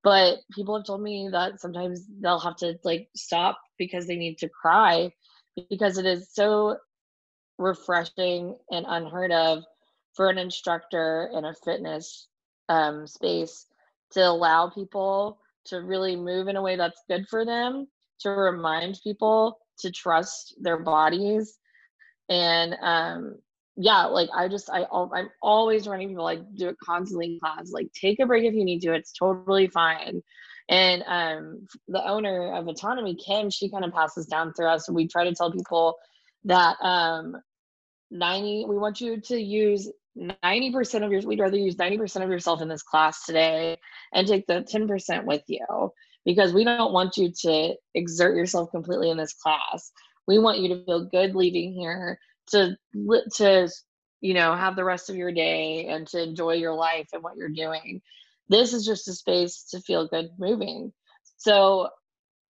But 0.02 0.38
people 0.54 0.76
have 0.76 0.86
told 0.86 1.02
me 1.02 1.28
that 1.32 1.60
sometimes 1.60 2.06
they'll 2.20 2.40
have 2.40 2.56
to 2.58 2.78
like 2.84 3.08
stop 3.16 3.58
because 3.78 4.06
they 4.06 4.16
need 4.16 4.38
to 4.38 4.48
cry 4.48 5.12
because 5.68 5.98
it 5.98 6.06
is 6.06 6.32
so 6.32 6.76
refreshing 7.58 8.56
and 8.70 8.86
unheard 8.88 9.32
of 9.32 9.64
for 10.14 10.28
an 10.28 10.38
instructor 10.38 11.30
in 11.34 11.44
a 11.44 11.54
fitness 11.54 12.28
um, 12.70 13.06
space 13.06 13.66
to 14.12 14.20
allow 14.20 14.70
people 14.70 15.40
to 15.66 15.78
really 15.78 16.16
move 16.16 16.48
in 16.48 16.56
a 16.56 16.62
way 16.62 16.76
that's 16.76 17.02
good 17.08 17.28
for 17.28 17.44
them, 17.44 17.86
to 18.20 18.30
remind 18.30 18.98
people 19.02 19.58
to 19.80 19.90
trust 19.90 20.54
their 20.60 20.78
bodies. 20.78 21.58
And 22.28 22.76
um, 22.80 23.36
yeah, 23.76 24.04
like 24.06 24.28
I 24.34 24.48
just, 24.48 24.70
I, 24.70 24.84
I'm 24.92 25.30
always 25.42 25.88
running 25.88 26.08
people 26.08 26.24
like 26.24 26.42
do 26.54 26.68
it 26.68 26.76
constantly 26.82 27.26
in 27.26 27.40
class, 27.40 27.72
like 27.72 27.88
take 27.92 28.20
a 28.20 28.26
break 28.26 28.44
if 28.44 28.54
you 28.54 28.64
need 28.64 28.80
to, 28.82 28.94
it's 28.94 29.12
totally 29.12 29.66
fine. 29.66 30.22
And 30.68 31.02
um, 31.08 31.66
the 31.88 32.06
owner 32.06 32.54
of 32.54 32.68
Autonomy, 32.68 33.16
Kim, 33.16 33.50
she 33.50 33.68
kind 33.68 33.84
of 33.84 33.92
passes 33.92 34.26
down 34.26 34.52
through 34.54 34.68
us. 34.68 34.88
we 34.88 35.08
try 35.08 35.24
to 35.24 35.34
tell 35.34 35.50
people 35.50 35.96
that 36.44 36.76
um, 36.80 37.36
90, 38.12 38.66
we 38.68 38.78
want 38.78 39.00
you 39.00 39.20
to 39.20 39.40
use 39.40 39.90
90% 40.18 41.04
of 41.04 41.12
your 41.12 41.20
we'd 41.22 41.40
rather 41.40 41.56
use 41.56 41.76
90% 41.76 42.22
of 42.22 42.30
yourself 42.30 42.60
in 42.60 42.68
this 42.68 42.82
class 42.82 43.24
today 43.24 43.78
and 44.12 44.26
take 44.26 44.46
the 44.46 44.62
10% 44.62 45.24
with 45.24 45.42
you 45.46 45.92
because 46.24 46.52
we 46.52 46.64
don't 46.64 46.92
want 46.92 47.16
you 47.16 47.30
to 47.42 47.74
exert 47.94 48.36
yourself 48.36 48.70
completely 48.70 49.10
in 49.10 49.16
this 49.16 49.32
class. 49.34 49.92
We 50.26 50.38
want 50.38 50.58
you 50.58 50.68
to 50.68 50.84
feel 50.84 51.04
good 51.06 51.34
leaving 51.34 51.72
here 51.72 52.18
to 52.48 52.76
to 53.34 53.68
you 54.20 54.34
know 54.34 54.54
have 54.54 54.76
the 54.76 54.84
rest 54.84 55.08
of 55.08 55.16
your 55.16 55.32
day 55.32 55.86
and 55.86 56.06
to 56.08 56.22
enjoy 56.22 56.54
your 56.54 56.74
life 56.74 57.08
and 57.12 57.22
what 57.22 57.36
you're 57.36 57.48
doing. 57.48 58.02
This 58.48 58.72
is 58.72 58.84
just 58.84 59.08
a 59.08 59.12
space 59.12 59.68
to 59.70 59.80
feel 59.80 60.08
good 60.08 60.30
moving. 60.38 60.92
So 61.36 61.88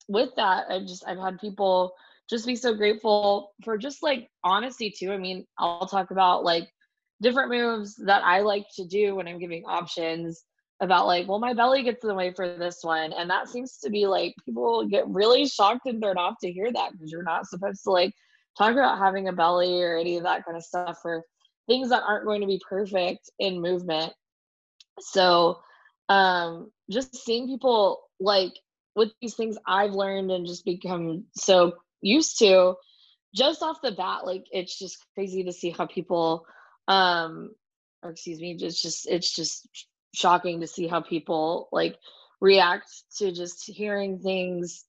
with 0.08 0.30
that 0.34 0.64
i 0.68 0.80
just 0.80 1.04
i've 1.06 1.20
had 1.20 1.38
people 1.38 1.94
just 2.28 2.44
be 2.44 2.56
so 2.56 2.74
grateful 2.74 3.52
for 3.62 3.78
just 3.78 4.02
like 4.02 4.28
honesty 4.42 4.90
too. 4.90 5.12
I 5.12 5.18
mean 5.18 5.46
i'll 5.58 5.86
talk 5.86 6.10
about 6.10 6.44
like 6.44 6.68
different 7.22 7.50
moves 7.50 7.96
that 7.96 8.22
I 8.24 8.40
like 8.40 8.66
to 8.76 8.86
do 8.86 9.14
when 9.14 9.28
I'm 9.28 9.38
giving 9.38 9.64
options 9.66 10.44
about 10.80 11.06
like, 11.06 11.28
well, 11.28 11.38
my 11.38 11.52
belly 11.52 11.82
gets 11.82 12.02
in 12.02 12.08
the 12.08 12.14
way 12.14 12.32
for 12.32 12.56
this 12.56 12.78
one. 12.82 13.12
And 13.12 13.28
that 13.28 13.48
seems 13.48 13.78
to 13.78 13.90
be 13.90 14.06
like 14.06 14.34
people 14.44 14.86
get 14.86 15.06
really 15.08 15.46
shocked 15.46 15.86
and 15.86 16.00
thrown 16.00 16.16
off 16.16 16.36
to 16.40 16.50
hear 16.50 16.72
that 16.72 16.92
because 16.92 17.12
you're 17.12 17.22
not 17.22 17.46
supposed 17.46 17.82
to 17.84 17.90
like 17.90 18.14
talk 18.56 18.72
about 18.72 18.98
having 18.98 19.28
a 19.28 19.32
belly 19.32 19.82
or 19.82 19.96
any 19.98 20.16
of 20.16 20.22
that 20.22 20.44
kind 20.44 20.56
of 20.56 20.64
stuff 20.64 20.98
or 21.04 21.22
things 21.66 21.90
that 21.90 22.02
aren't 22.06 22.24
going 22.24 22.40
to 22.40 22.46
be 22.46 22.60
perfect 22.66 23.30
in 23.38 23.60
movement. 23.60 24.12
So 25.00 25.60
um 26.08 26.70
just 26.90 27.14
seeing 27.24 27.46
people 27.46 28.00
like 28.18 28.52
with 28.96 29.10
these 29.20 29.34
things 29.34 29.56
I've 29.66 29.92
learned 29.92 30.30
and 30.30 30.46
just 30.46 30.64
become 30.64 31.26
so 31.36 31.74
used 32.00 32.38
to 32.38 32.74
just 33.34 33.62
off 33.62 33.80
the 33.82 33.92
bat, 33.92 34.26
like 34.26 34.44
it's 34.50 34.78
just 34.78 34.98
crazy 35.14 35.44
to 35.44 35.52
see 35.52 35.70
how 35.70 35.86
people 35.86 36.46
um 36.88 37.50
or 38.02 38.10
excuse 38.10 38.40
me 38.40 38.56
it's 38.58 38.82
just 38.82 39.08
it's 39.08 39.34
just 39.34 39.68
shocking 40.12 40.60
to 40.60 40.66
see 40.66 40.86
how 40.86 41.00
people 41.00 41.68
like 41.72 41.96
react 42.40 42.90
to 43.18 43.32
just 43.32 43.66
hearing 43.66 44.18
things 44.18 44.84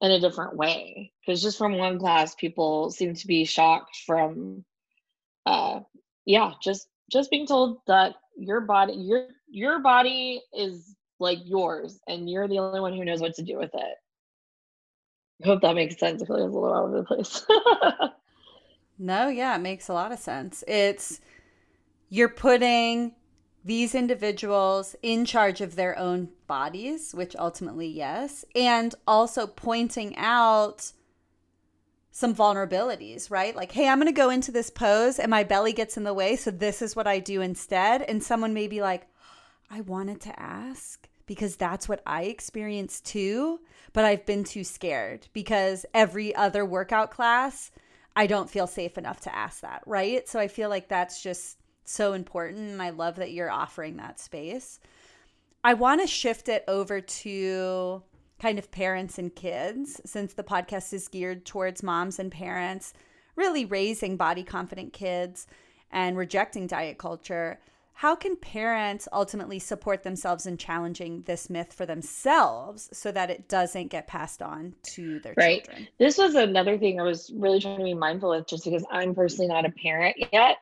in 0.00 0.10
a 0.10 0.20
different 0.20 0.56
way. 0.56 1.12
Because 1.20 1.42
just 1.42 1.58
from 1.58 1.76
one 1.76 1.98
class 1.98 2.34
people 2.34 2.90
seem 2.90 3.14
to 3.14 3.26
be 3.26 3.44
shocked 3.44 3.96
from 4.06 4.64
uh 5.46 5.80
yeah 6.26 6.52
just 6.62 6.88
just 7.10 7.30
being 7.30 7.46
told 7.46 7.78
that 7.86 8.14
your 8.36 8.60
body 8.60 8.92
your 8.92 9.28
your 9.50 9.80
body 9.80 10.42
is 10.52 10.94
like 11.18 11.38
yours 11.44 11.98
and 12.06 12.28
you're 12.28 12.46
the 12.46 12.58
only 12.58 12.80
one 12.80 12.94
who 12.94 13.04
knows 13.04 13.20
what 13.20 13.34
to 13.34 13.42
do 13.42 13.56
with 13.56 13.70
it. 13.74 13.96
I 15.42 15.46
hope 15.46 15.62
that 15.62 15.74
makes 15.74 15.98
sense. 15.98 16.22
I 16.22 16.26
feel 16.26 16.36
like 16.36 16.46
it's 16.46 16.54
a 16.54 16.58
little 16.58 16.74
all 16.74 16.84
over 16.84 16.98
the 16.98 17.04
place. 17.04 17.44
No 19.02 19.28
yeah 19.28 19.56
it 19.56 19.60
makes 19.60 19.88
a 19.88 19.94
lot 19.94 20.12
of 20.12 20.18
sense. 20.18 20.62
It's 20.68 21.22
you're 22.10 22.28
putting 22.28 23.14
these 23.64 23.94
individuals 23.94 24.96
in 25.02 25.24
charge 25.24 25.60
of 25.60 25.76
their 25.76 25.98
own 25.98 26.28
bodies, 26.46 27.14
which 27.14 27.36
ultimately, 27.36 27.86
yes, 27.86 28.44
and 28.54 28.94
also 29.06 29.46
pointing 29.46 30.16
out 30.16 30.92
some 32.10 32.34
vulnerabilities, 32.34 33.30
right? 33.30 33.54
Like, 33.54 33.72
hey, 33.72 33.88
I'm 33.88 33.98
going 33.98 34.12
to 34.12 34.12
go 34.12 34.30
into 34.30 34.50
this 34.50 34.70
pose 34.70 35.18
and 35.18 35.30
my 35.30 35.44
belly 35.44 35.72
gets 35.72 35.96
in 35.96 36.04
the 36.04 36.12
way. 36.12 36.36
So 36.36 36.50
this 36.50 36.82
is 36.82 36.96
what 36.96 37.06
I 37.06 37.20
do 37.20 37.40
instead. 37.40 38.02
And 38.02 38.22
someone 38.22 38.52
may 38.52 38.66
be 38.66 38.82
like, 38.82 39.06
I 39.70 39.82
wanted 39.82 40.20
to 40.22 40.40
ask 40.40 41.08
because 41.26 41.54
that's 41.54 41.88
what 41.88 42.02
I 42.04 42.24
experienced 42.24 43.06
too, 43.06 43.60
but 43.92 44.04
I've 44.04 44.26
been 44.26 44.42
too 44.42 44.64
scared 44.64 45.28
because 45.32 45.86
every 45.94 46.34
other 46.34 46.64
workout 46.64 47.12
class, 47.12 47.70
I 48.16 48.26
don't 48.26 48.50
feel 48.50 48.66
safe 48.66 48.98
enough 48.98 49.20
to 49.20 49.34
ask 49.34 49.60
that, 49.60 49.82
right? 49.86 50.28
So 50.28 50.40
I 50.40 50.48
feel 50.48 50.68
like 50.68 50.88
that's 50.88 51.22
just 51.22 51.59
so 51.90 52.12
important. 52.12 52.70
And 52.70 52.82
I 52.82 52.90
love 52.90 53.16
that 53.16 53.32
you're 53.32 53.50
offering 53.50 53.96
that 53.96 54.20
space. 54.20 54.80
I 55.62 55.74
want 55.74 56.00
to 56.00 56.06
shift 56.06 56.48
it 56.48 56.64
over 56.68 57.00
to 57.00 58.02
kind 58.40 58.58
of 58.58 58.70
parents 58.70 59.18
and 59.18 59.34
kids 59.34 60.00
since 60.06 60.32
the 60.32 60.42
podcast 60.42 60.92
is 60.92 61.08
geared 61.08 61.44
towards 61.44 61.82
moms 61.82 62.18
and 62.18 62.32
parents 62.32 62.94
really 63.36 63.64
raising 63.64 64.16
body 64.16 64.42
confident 64.42 64.92
kids 64.92 65.46
and 65.90 66.16
rejecting 66.16 66.66
diet 66.66 66.98
culture. 66.98 67.58
How 67.94 68.14
can 68.14 68.36
parents 68.36 69.08
ultimately 69.12 69.58
support 69.58 70.02
themselves 70.02 70.46
in 70.46 70.56
challenging 70.56 71.22
this 71.22 71.50
myth 71.50 71.72
for 71.72 71.84
themselves 71.84 72.88
so 72.92 73.12
that 73.12 73.28
it 73.28 73.48
doesn't 73.48 73.88
get 73.88 74.06
passed 74.06 74.40
on 74.40 74.74
to 74.94 75.20
their 75.20 75.34
right. 75.36 75.64
children? 75.64 75.88
This 75.98 76.16
was 76.16 76.34
another 76.34 76.78
thing 76.78 76.98
I 76.98 77.02
was 77.02 77.30
really 77.34 77.60
trying 77.60 77.78
to 77.78 77.84
be 77.84 77.94
mindful 77.94 78.32
of 78.32 78.46
just 78.46 78.64
because 78.64 78.84
I'm 78.90 79.14
personally 79.14 79.48
not 79.48 79.66
a 79.66 79.70
parent 79.70 80.16
yet. 80.32 80.58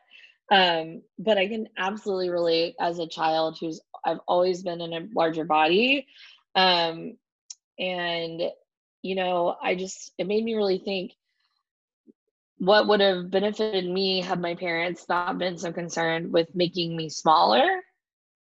Um, 0.50 1.02
but 1.18 1.36
I 1.36 1.46
can 1.46 1.68
absolutely 1.76 2.30
relate 2.30 2.74
as 2.80 2.98
a 2.98 3.06
child 3.06 3.58
who's 3.60 3.80
I've 4.04 4.20
always 4.26 4.62
been 4.62 4.80
in 4.80 4.92
a 4.92 5.08
larger 5.14 5.44
body. 5.44 6.06
Um, 6.54 7.16
and 7.78 8.42
you 9.02 9.14
know, 9.14 9.56
I 9.62 9.74
just 9.74 10.12
it 10.18 10.26
made 10.26 10.44
me 10.44 10.54
really 10.54 10.78
think 10.78 11.12
what 12.58 12.88
would 12.88 13.00
have 13.00 13.30
benefited 13.30 13.88
me 13.88 14.20
had 14.20 14.40
my 14.40 14.54
parents 14.54 15.06
not 15.08 15.38
been 15.38 15.56
so 15.58 15.72
concerned 15.72 16.32
with 16.32 16.54
making 16.54 16.96
me 16.96 17.08
smaller. 17.08 17.66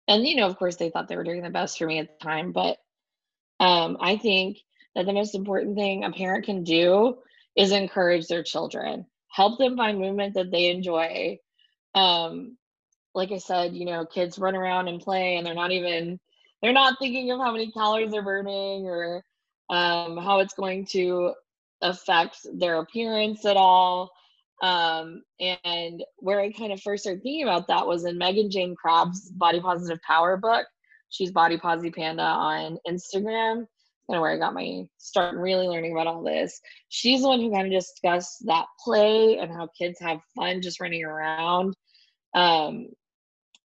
And 0.07 0.27
you 0.27 0.35
know, 0.35 0.47
of 0.47 0.57
course 0.57 0.75
they 0.75 0.89
thought 0.89 1.07
they 1.07 1.15
were 1.15 1.23
doing 1.23 1.41
the 1.41 1.49
best 1.49 1.77
for 1.77 1.87
me 1.87 1.99
at 1.99 2.19
the 2.19 2.23
time, 2.23 2.51
but 2.51 2.77
um, 3.59 3.97
I 3.99 4.17
think 4.17 4.57
that 4.95 5.05
the 5.05 5.13
most 5.13 5.35
important 5.35 5.75
thing 5.75 6.03
a 6.03 6.11
parent 6.11 6.45
can 6.45 6.63
do 6.63 7.17
is 7.55 7.71
encourage 7.71 8.27
their 8.27 8.43
children, 8.43 9.05
help 9.29 9.57
them 9.57 9.77
find 9.77 9.99
movement 9.99 10.35
that 10.35 10.51
they 10.51 10.69
enjoy, 10.69 11.39
um 11.95 12.57
like 13.13 13.31
i 13.31 13.37
said 13.37 13.73
you 13.73 13.85
know 13.85 14.05
kids 14.05 14.39
run 14.39 14.55
around 14.55 14.87
and 14.87 15.01
play 15.01 15.35
and 15.37 15.45
they're 15.45 15.53
not 15.53 15.71
even 15.71 16.19
they're 16.63 16.73
not 16.73 16.97
thinking 16.97 17.29
of 17.29 17.39
how 17.39 17.51
many 17.51 17.69
calories 17.71 18.11
they're 18.11 18.23
burning 18.23 18.87
or 18.87 19.21
um, 19.69 20.17
how 20.17 20.39
it's 20.39 20.53
going 20.53 20.85
to 20.91 21.33
affect 21.81 22.37
their 22.53 22.77
appearance 22.77 23.45
at 23.45 23.57
all. 23.57 24.09
Um, 24.61 25.23
and 25.41 26.01
where 26.17 26.39
i 26.39 26.49
kind 26.53 26.71
of 26.71 26.81
first 26.81 27.03
started 27.03 27.21
thinking 27.21 27.43
about 27.43 27.67
that 27.67 27.85
was 27.85 28.05
in 28.05 28.17
Megan 28.17 28.49
Jayne 28.49 28.75
Crabbe's 28.75 29.29
body 29.31 29.59
positive 29.59 30.01
power 30.07 30.37
book. 30.37 30.65
She's 31.09 31.31
body 31.31 31.57
positive 31.57 31.93
panda 31.93 32.23
on 32.23 32.77
instagram 32.87 33.67
kind 34.07 34.17
of 34.17 34.21
where 34.21 34.31
I 34.31 34.37
got 34.37 34.53
my 34.53 34.83
start 34.97 35.35
really 35.35 35.67
learning 35.67 35.93
about 35.93 36.07
all 36.07 36.23
this. 36.23 36.59
She's 36.89 37.21
the 37.21 37.27
one 37.27 37.39
who 37.39 37.51
kind 37.51 37.67
of 37.67 37.79
discussed 37.79 38.45
that 38.45 38.65
play 38.83 39.37
and 39.37 39.51
how 39.51 39.69
kids 39.77 39.99
have 40.01 40.19
fun 40.35 40.61
just 40.61 40.79
running 40.79 41.03
around. 41.03 41.75
Um, 42.33 42.87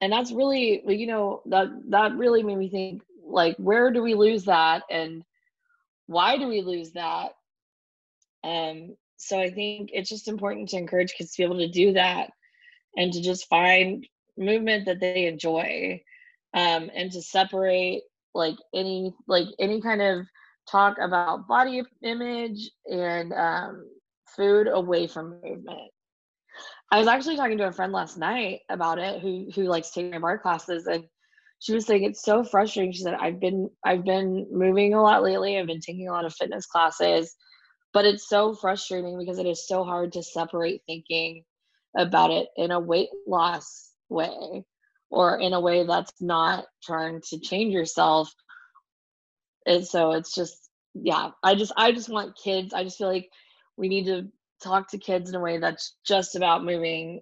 and 0.01 0.13
that's 0.13 0.31
really, 0.31 0.83
you 0.87 1.07
know, 1.07 1.43
that 1.47 1.69
that 1.89 2.17
really 2.17 2.43
made 2.43 2.59
me 2.59 2.71
think 2.71 3.03
like, 3.25 3.57
where 3.57 3.91
do 3.91 4.03
we 4.03 4.15
lose 4.15 4.45
that, 4.45 4.83
and 4.91 5.23
why 6.07 6.39
do 6.39 6.49
we 6.49 6.63
lose 6.63 6.93
that? 6.93 7.33
Um, 8.45 8.97
so 9.17 9.39
I 9.39 9.51
think 9.51 9.91
it's 9.93 10.09
just 10.09 10.29
important 10.29 10.69
to 10.71 10.77
encourage 10.77 11.15
kids 11.15 11.33
to 11.33 11.43
be 11.43 11.45
able 11.45 11.59
to 11.59 11.69
do 11.69 11.93
that 11.95 12.31
and 12.97 13.13
to 13.13 13.21
just 13.21 13.49
find 13.49 14.07
movement 14.37 14.87
that 14.87 15.01
they 15.01 15.27
enjoy 15.27 16.01
um, 16.55 16.91
and 16.95 17.11
to 17.13 17.21
separate 17.21 18.03
like 18.35 18.57
any 18.75 19.15
like 19.27 19.47
any 19.59 19.81
kind 19.81 20.03
of 20.03 20.27
talk 20.71 20.97
about 21.01 21.49
body 21.49 21.83
image 22.03 22.71
and 22.87 23.33
um, 23.33 23.89
food 24.37 24.69
away 24.69 25.07
from 25.07 25.41
movement. 25.43 25.91
I 26.91 26.99
was 26.99 27.07
actually 27.07 27.37
talking 27.37 27.59
to 27.59 27.69
a 27.69 27.73
friend 27.73 27.93
last 27.93 28.19
night 28.19 28.61
about 28.71 28.99
it 28.99 29.21
who 29.21 29.49
who 29.55 29.65
likes 29.65 29.91
taking 29.91 30.11
my 30.11 30.19
barre 30.19 30.39
classes 30.39 30.87
and 30.87 31.05
she 31.61 31.75
was 31.75 31.87
saying 31.87 32.05
it's 32.05 32.23
so 32.23 32.45
frustrating. 32.45 32.93
She 32.93 33.03
said 33.03 33.15
I've 33.15 33.41
been 33.41 33.69
I've 33.85 34.05
been 34.05 34.47
moving 34.51 34.95
a 34.95 35.03
lot 35.03 35.23
lately. 35.23 35.59
I've 35.59 35.67
been 35.67 35.81
taking 35.81 36.09
a 36.09 36.13
lot 36.13 36.25
of 36.25 36.35
fitness 36.35 36.67
classes, 36.67 37.35
but 37.93 38.05
it's 38.05 38.29
so 38.29 38.55
frustrating 38.55 39.19
because 39.19 39.39
it 39.39 39.47
is 39.47 39.67
so 39.67 39.85
hard 39.85 40.13
to 40.13 40.23
separate 40.23 40.83
thinking 40.87 41.45
about 41.97 42.31
it 42.31 42.49
in 42.57 42.71
a 42.71 42.79
weight 42.79 43.09
loss 43.27 43.93
way 44.09 44.65
or 45.11 45.39
in 45.39 45.53
a 45.53 45.61
way 45.61 45.85
that's 45.87 46.13
not 46.21 46.67
trying 46.83 47.21
to 47.31 47.39
change 47.41 47.73
yourself 47.73 48.33
and 49.67 49.87
so 49.87 50.13
it's 50.13 50.35
just 50.35 50.71
yeah 50.95 51.31
i 51.43 51.55
just 51.55 51.73
i 51.77 51.93
just 51.93 52.09
want 52.09 52.37
kids 52.43 52.75
i 52.75 52.83
just 52.83 52.99
feel 52.99 53.09
like 53.09 53.29
we 53.77 53.89
need 53.89 54.07
to 54.07 54.29
talk 54.63 54.91
to 54.91 54.99
kids 54.99 55.29
in 55.31 55.37
a 55.37 55.41
way 55.41 55.59
that's 55.59 55.95
just 56.05 56.35
about 56.35 56.65
moving 56.65 57.21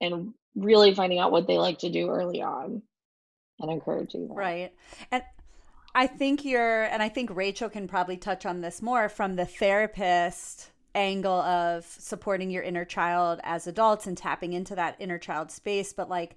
and 0.00 0.32
really 0.56 0.94
finding 0.94 1.18
out 1.18 1.32
what 1.32 1.46
they 1.46 1.58
like 1.58 1.78
to 1.78 1.90
do 1.90 2.08
early 2.08 2.42
on 2.42 2.82
and 3.60 3.70
encouraging 3.70 4.28
them. 4.28 4.36
right 4.36 4.72
and 5.10 5.22
i 5.94 6.06
think 6.06 6.44
you're 6.44 6.84
and 6.84 7.02
i 7.02 7.08
think 7.08 7.30
rachel 7.34 7.68
can 7.68 7.86
probably 7.86 8.16
touch 8.16 8.46
on 8.46 8.60
this 8.60 8.80
more 8.80 9.08
from 9.08 9.36
the 9.36 9.44
therapist 9.44 10.70
angle 10.94 11.40
of 11.42 11.84
supporting 11.84 12.50
your 12.50 12.62
inner 12.62 12.84
child 12.84 13.38
as 13.44 13.66
adults 13.66 14.06
and 14.06 14.16
tapping 14.16 14.52
into 14.54 14.74
that 14.74 14.96
inner 14.98 15.18
child 15.18 15.50
space 15.50 15.92
but 15.92 16.08
like 16.08 16.36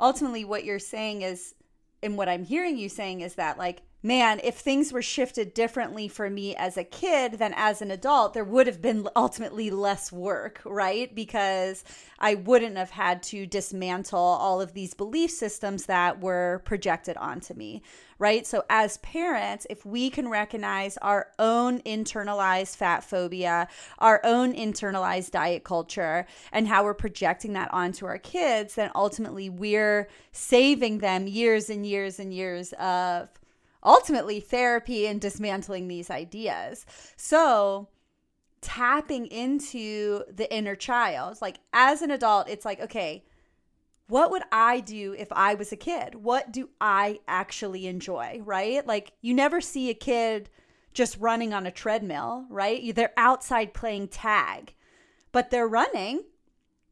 ultimately 0.00 0.44
what 0.44 0.64
you're 0.64 0.78
saying 0.78 1.22
is 1.22 1.54
and 2.02 2.16
what 2.16 2.28
I'm 2.28 2.44
hearing 2.44 2.78
you 2.78 2.88
saying 2.88 3.22
is 3.22 3.34
that 3.34 3.58
like 3.58 3.82
man, 4.02 4.40
if 4.44 4.56
things 4.56 4.92
were 4.92 5.02
shifted 5.02 5.52
differently 5.54 6.06
for 6.06 6.30
me 6.30 6.54
as 6.54 6.76
a 6.76 6.84
kid 6.84 7.32
than 7.32 7.52
as 7.56 7.82
an 7.82 7.90
adult, 7.90 8.32
there 8.32 8.44
would 8.44 8.68
have 8.68 8.80
been 8.80 9.08
ultimately 9.16 9.70
less 9.70 10.12
work, 10.12 10.60
right? 10.64 11.12
Because 11.12 11.82
I 12.20 12.36
wouldn't 12.36 12.76
have 12.76 12.90
had 12.90 13.22
to 13.24 13.44
dismantle 13.44 14.18
all 14.18 14.60
of 14.60 14.72
these 14.72 14.94
belief 14.94 15.32
systems 15.32 15.86
that 15.86 16.20
were 16.20 16.62
projected 16.64 17.16
onto 17.16 17.54
me, 17.54 17.82
right? 18.20 18.46
So, 18.46 18.64
as 18.70 18.98
parents, 18.98 19.66
if 19.68 19.84
we 19.84 20.10
can 20.10 20.28
recognize 20.28 20.96
our 20.98 21.28
own 21.40 21.80
internalized 21.80 22.76
fat 22.76 23.02
phobia, 23.02 23.66
our 23.98 24.20
own 24.22 24.54
internalized 24.54 25.32
diet 25.32 25.64
culture, 25.64 26.26
and 26.52 26.68
how 26.68 26.84
we're 26.84 26.94
projecting 26.94 27.54
that 27.54 27.74
onto 27.74 28.06
our 28.06 28.18
kids, 28.18 28.76
then 28.76 28.92
ultimately 28.94 29.50
we're 29.50 30.08
saving 30.30 30.98
them 30.98 31.26
years 31.26 31.68
and 31.68 31.84
years 31.84 32.20
and 32.20 32.32
years 32.32 32.72
of 32.74 33.28
ultimately 33.88 34.38
therapy 34.38 35.06
and 35.06 35.20
dismantling 35.20 35.88
these 35.88 36.10
ideas. 36.10 36.84
So, 37.16 37.88
tapping 38.60 39.26
into 39.26 40.24
the 40.30 40.52
inner 40.54 40.76
child, 40.76 41.38
like 41.40 41.58
as 41.72 42.02
an 42.02 42.10
adult, 42.10 42.48
it's 42.48 42.66
like, 42.66 42.80
okay, 42.80 43.24
what 44.08 44.30
would 44.30 44.42
I 44.52 44.80
do 44.80 45.14
if 45.18 45.28
I 45.32 45.54
was 45.54 45.72
a 45.72 45.76
kid? 45.76 46.14
What 46.14 46.52
do 46.52 46.68
I 46.80 47.20
actually 47.26 47.86
enjoy, 47.86 48.40
right? 48.44 48.86
Like, 48.86 49.12
you 49.22 49.34
never 49.34 49.60
see 49.60 49.90
a 49.90 49.94
kid 49.94 50.50
just 50.92 51.18
running 51.18 51.54
on 51.54 51.66
a 51.66 51.70
treadmill, 51.70 52.46
right? 52.50 52.94
They're 52.94 53.12
outside 53.16 53.72
playing 53.74 54.08
tag, 54.08 54.74
but 55.32 55.50
they're 55.50 55.68
running, 55.68 56.24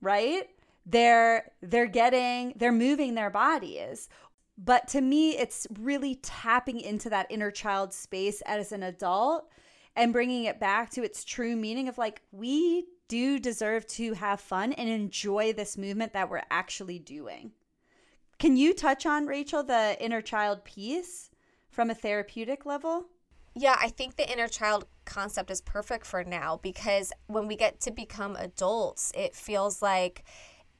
right? 0.01 0.49
They're 0.85 1.51
they're 1.63 1.87
getting 1.87 2.55
they're 2.57 2.71
moving 2.71 3.15
their 3.15 3.31
bodies 3.31 4.09
but 4.59 4.89
to 4.89 5.01
me, 5.01 5.37
it's 5.37 5.67
really 5.79 6.17
tapping 6.17 6.81
into 6.81 7.11
that 7.11 7.27
inner 7.31 7.51
child 7.51 7.93
space 7.93 8.43
as 8.43 8.73
an 8.73 8.83
adult 8.83 9.51
and 9.95 10.13
bringing 10.13 10.45
it 10.45 10.61
back 10.61 10.91
to 10.91 11.03
its 11.03 11.25
true 11.25 11.57
meaning 11.57 11.89
of 11.89 11.99
like, 11.99 12.23
we 12.33 12.87
do 13.09 13.39
deserve 13.39 13.87
to 13.87 14.15
have 14.15 14.41
fun 14.41 14.73
and 14.73 14.89
enjoy 14.89 15.53
this 15.53 15.79
movement 15.79 16.13
that 16.13 16.29
we're 16.29 16.43
actually 16.51 16.99
doing. 16.99 17.53
Can 18.39 18.57
you 18.57 18.75
touch 18.75 19.07
on, 19.07 19.27
Rachel, 19.27 19.63
the 19.63 19.97
inner 20.01 20.21
child 20.21 20.65
piece 20.65 21.31
from 21.71 21.91
a 21.91 21.95
therapeutic 21.95 22.67
level? 22.67 23.07
Yeah, 23.55 23.77
I 23.81 23.89
think 23.89 24.17
the 24.17 24.31
inner 24.31 24.49
child 24.49 24.87
concept 25.07 25.51
is 25.51 25.63
perfect 25.63 26.05
for 26.05 26.25
now 26.25 26.61
because 26.63 27.13
when 27.27 27.47
we 27.47 27.57
get 27.57 27.81
to 27.81 27.91
become 27.91 28.37
adults, 28.37 29.13
it 29.15 29.35
feels 29.35 29.81
like 29.81 30.25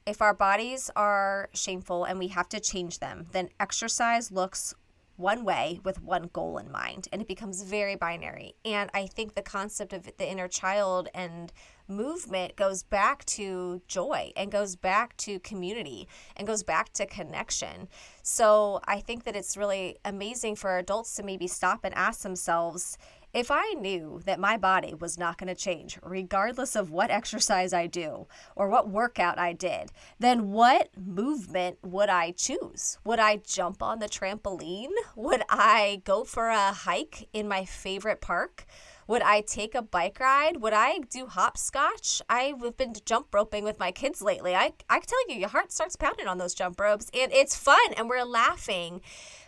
if 0.07 0.23
our 0.23 0.35
bodies 0.35 0.91
are 0.95 1.51
shameful 1.53 2.05
and 2.05 2.19
we 2.19 2.29
have 2.29 2.49
to 2.51 2.61
change 2.61 3.01
them, 3.01 3.27
then 3.33 3.49
exercise 3.59 4.31
looks 4.31 4.75
one 5.17 5.45
way 5.45 5.81
with 5.83 6.03
one 6.03 6.29
goal 6.33 6.59
in 6.59 6.71
mind 6.71 7.09
and 7.11 7.23
it 7.23 7.29
becomes 7.29 7.63
very 7.63 7.97
binary. 7.97 8.55
And 8.65 8.91
I 8.95 9.07
think 9.07 9.35
the 9.35 9.43
concept 9.43 9.93
of 9.93 10.05
the 10.05 10.31
inner 10.31 10.47
child 10.47 11.09
and 11.15 11.53
movement 11.89 12.57
goes 12.57 12.83
back 12.83 13.25
to 13.25 13.81
joy 13.89 14.33
and 14.37 14.53
goes 14.53 14.77
back 14.77 15.17
to 15.19 15.41
community 15.41 16.07
and 16.37 16.47
goes 16.47 16.63
back 16.63 16.93
to 16.95 17.07
connection. 17.07 17.89
So 18.23 18.81
I 18.85 19.01
think 19.01 19.25
that 19.25 19.37
it's 19.37 19.57
really 19.57 19.99
amazing 20.05 20.57
for 20.57 20.77
adults 20.77 21.15
to 21.17 21.23
maybe 21.23 21.47
stop 21.47 21.81
and 21.85 21.95
ask 21.95 22.21
themselves 22.21 22.99
if 23.37 23.51
I 23.51 23.75
knew 23.75 24.23
that 24.25 24.41
my 24.41 24.57
body 24.57 24.95
was 24.95 25.19
not 25.19 25.37
going 25.37 25.55
to 25.55 25.55
change, 25.55 25.99
regardless 26.03 26.75
of 26.75 26.91
what 26.91 27.11
exercise 27.11 27.75
I 27.75 27.87
do 27.87 28.27
or 28.57 28.71
what 28.71 28.89
workout 28.89 29.39
I 29.39 29.53
did, 29.53 29.93
then 30.19 30.53
what 30.53 30.89
movement 30.97 31.77
would 31.83 32.09
I 32.09 32.31
choose? 32.31 32.97
Would 33.05 33.19
I 33.19 33.37
jump 33.37 33.83
on 33.83 33.99
the 33.99 34.09
trampoline? 34.09 34.89
Would 35.17 35.43
I 35.51 36.01
go 36.05 36.25
for 36.25 36.49
a 36.49 36.73
hike 36.73 37.29
in 37.35 37.47
my 37.47 37.67
favorite 37.67 38.23
park? 38.23 38.65
Would 39.07 39.21
I 39.21 39.43
take 39.43 39.75
a 39.75 39.83
bike 39.83 40.19
ride? 40.19 40.57
Would 40.63 40.73
I 40.73 41.01
do 41.11 41.27
hopscotch? 41.27 42.23
I've 42.31 42.77
been 42.79 42.95
jump 43.05 43.35
roping 43.35 43.65
with 43.65 43.79
my 43.79 43.93
kids 43.93 44.23
lately. 44.23 44.55
I, 44.55 44.73
I 44.89 45.01
tell 45.01 45.29
you, 45.29 45.37
your 45.37 45.51
heart 45.51 45.73
starts 45.73 45.95
pounding 45.95 46.27
on 46.27 46.39
those 46.39 46.55
jump 46.55 46.81
ropes, 46.81 47.11
and 47.13 47.31
it's 47.33 47.55
fun, 47.55 47.93
and 47.99 48.09
we're 48.09 48.25
laughing. 48.25 49.03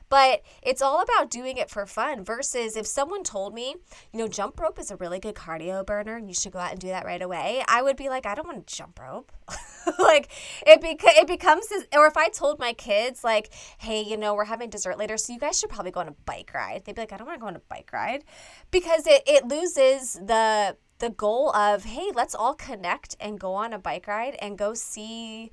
But 0.09 0.43
it's 0.63 0.83
all 0.83 1.03
about 1.03 1.31
doing 1.31 1.57
it 1.57 1.71
for 1.71 1.85
fun 1.87 2.25
versus 2.25 2.77
if 2.77 2.87
someone 2.87 3.23
told 3.23 3.55
me, 3.55 3.77
you 4.13 4.19
know, 4.19 4.29
jump 4.29 4.59
rope 4.59 4.79
is 4.79 4.91
a 4.91 4.97
really 4.97 5.21
good 5.21 5.35
cardio 5.35 5.85
burner 5.85 6.17
and 6.17 6.29
you 6.29 6.35
should 6.35 6.53
go 6.53 6.59
out 6.59 6.73
and 6.73 6.81
do 6.81 6.89
that 6.89 7.05
right 7.05 7.21
away, 7.21 7.63
I 7.69 7.83
would 7.83 7.97
be 7.97 8.09
like, 8.09 8.27
I 8.27 8.35
don't 8.35 8.47
want 8.47 8.67
to 8.67 8.75
jump 8.75 8.99
rope. 9.01 9.33
like 9.99 10.31
it 10.67 10.81
beca- 10.81 11.21
it 11.21 11.27
becomes 11.27 11.69
this 11.69 11.85
or 11.95 12.07
if 12.07 12.17
I 12.17 12.29
told 12.29 12.59
my 12.59 12.73
kids 12.73 13.25
like, 13.25 13.53
hey, 13.79 14.03
you 14.03 14.17
know, 14.17 14.35
we're 14.35 14.45
having 14.45 14.71
dessert 14.71 14.99
later, 14.99 15.17
so 15.17 15.33
you 15.33 15.39
guys 15.39 15.59
should 15.59 15.71
probably 15.71 15.91
go 15.91 16.01
on 16.01 16.09
a 16.09 16.15
bike 16.25 16.53
ride. 16.55 16.85
They'd 16.85 16.95
be 16.95 17.03
like, 17.03 17.13
I 17.13 17.17
don't 17.17 17.27
want 17.27 17.39
to 17.39 17.41
go 17.41 17.49
on 17.49 17.57
a 17.57 17.63
bike 17.69 17.91
ride 17.93 18.25
because 18.71 19.07
it, 19.07 19.23
it 19.27 19.47
loses 19.47 20.15
the 20.15 20.77
the 20.99 21.11
goal 21.11 21.55
of 21.55 21.85
hey 21.85 22.11
let's 22.15 22.35
all 22.35 22.55
connect 22.55 23.17
and 23.21 23.39
go 23.39 23.55
on 23.55 23.73
a 23.73 23.79
bike 23.79 24.09
ride 24.09 24.37
and 24.41 24.59
go 24.59 24.75
see 24.75 25.51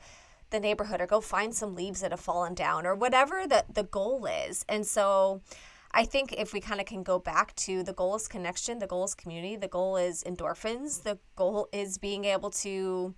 the 0.55 0.59
neighborhood 0.61 1.01
or 1.01 1.07
go 1.07 1.19
find 1.19 1.53
some 1.53 1.75
leaves 1.75 1.99
that 1.99 2.11
have 2.11 2.19
fallen 2.19 2.53
down 2.53 2.85
or 2.85 2.95
whatever 2.95 3.45
the, 3.45 3.65
the 3.71 3.83
goal 3.83 4.25
is. 4.25 4.65
And 4.69 4.87
so 4.87 5.41
I 5.91 6.05
think 6.05 6.33
if 6.37 6.53
we 6.53 6.61
kind 6.61 6.79
of 6.79 6.85
can 6.85 7.03
go 7.03 7.19
back 7.19 7.53
to 7.57 7.83
the 7.83 7.93
goal 7.93 8.15
is 8.15 8.27
connection, 8.27 8.79
the 8.79 8.87
goal 8.87 9.03
is 9.03 9.13
community, 9.13 9.57
the 9.57 9.67
goal 9.67 9.97
is 9.97 10.23
endorphins, 10.23 11.03
the 11.03 11.19
goal 11.35 11.67
is 11.73 11.97
being 11.97 12.23
able 12.23 12.51
to 12.51 13.13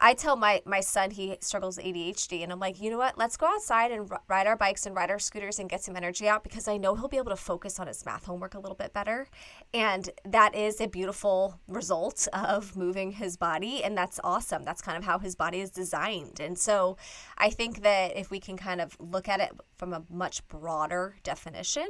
I 0.00 0.14
tell 0.14 0.36
my 0.36 0.62
my 0.64 0.80
son 0.80 1.10
he 1.10 1.36
struggles 1.40 1.76
with 1.76 1.86
ADHD, 1.86 2.42
and 2.42 2.52
I'm 2.52 2.60
like, 2.60 2.80
you 2.80 2.90
know 2.90 2.98
what? 2.98 3.18
Let's 3.18 3.36
go 3.36 3.46
outside 3.46 3.90
and 3.90 4.10
r- 4.10 4.22
ride 4.28 4.46
our 4.46 4.56
bikes 4.56 4.86
and 4.86 4.94
ride 4.94 5.10
our 5.10 5.18
scooters 5.18 5.58
and 5.58 5.68
get 5.68 5.82
some 5.82 5.96
energy 5.96 6.28
out 6.28 6.44
because 6.44 6.68
I 6.68 6.76
know 6.76 6.94
he'll 6.94 7.08
be 7.08 7.16
able 7.16 7.30
to 7.30 7.36
focus 7.36 7.80
on 7.80 7.88
his 7.88 8.04
math 8.06 8.24
homework 8.24 8.54
a 8.54 8.60
little 8.60 8.76
bit 8.76 8.92
better, 8.92 9.26
and 9.74 10.08
that 10.24 10.54
is 10.54 10.80
a 10.80 10.86
beautiful 10.86 11.58
result 11.66 12.28
of 12.32 12.76
moving 12.76 13.12
his 13.12 13.36
body, 13.36 13.82
and 13.82 13.96
that's 13.98 14.20
awesome. 14.22 14.64
That's 14.64 14.82
kind 14.82 14.96
of 14.96 15.04
how 15.04 15.18
his 15.18 15.34
body 15.34 15.60
is 15.60 15.70
designed, 15.70 16.38
and 16.38 16.56
so 16.56 16.96
I 17.36 17.50
think 17.50 17.82
that 17.82 18.16
if 18.16 18.30
we 18.30 18.38
can 18.38 18.56
kind 18.56 18.80
of 18.80 18.96
look 19.00 19.28
at 19.28 19.40
it 19.40 19.50
from 19.76 19.92
a 19.92 20.04
much 20.08 20.46
broader 20.48 21.16
definition 21.24 21.88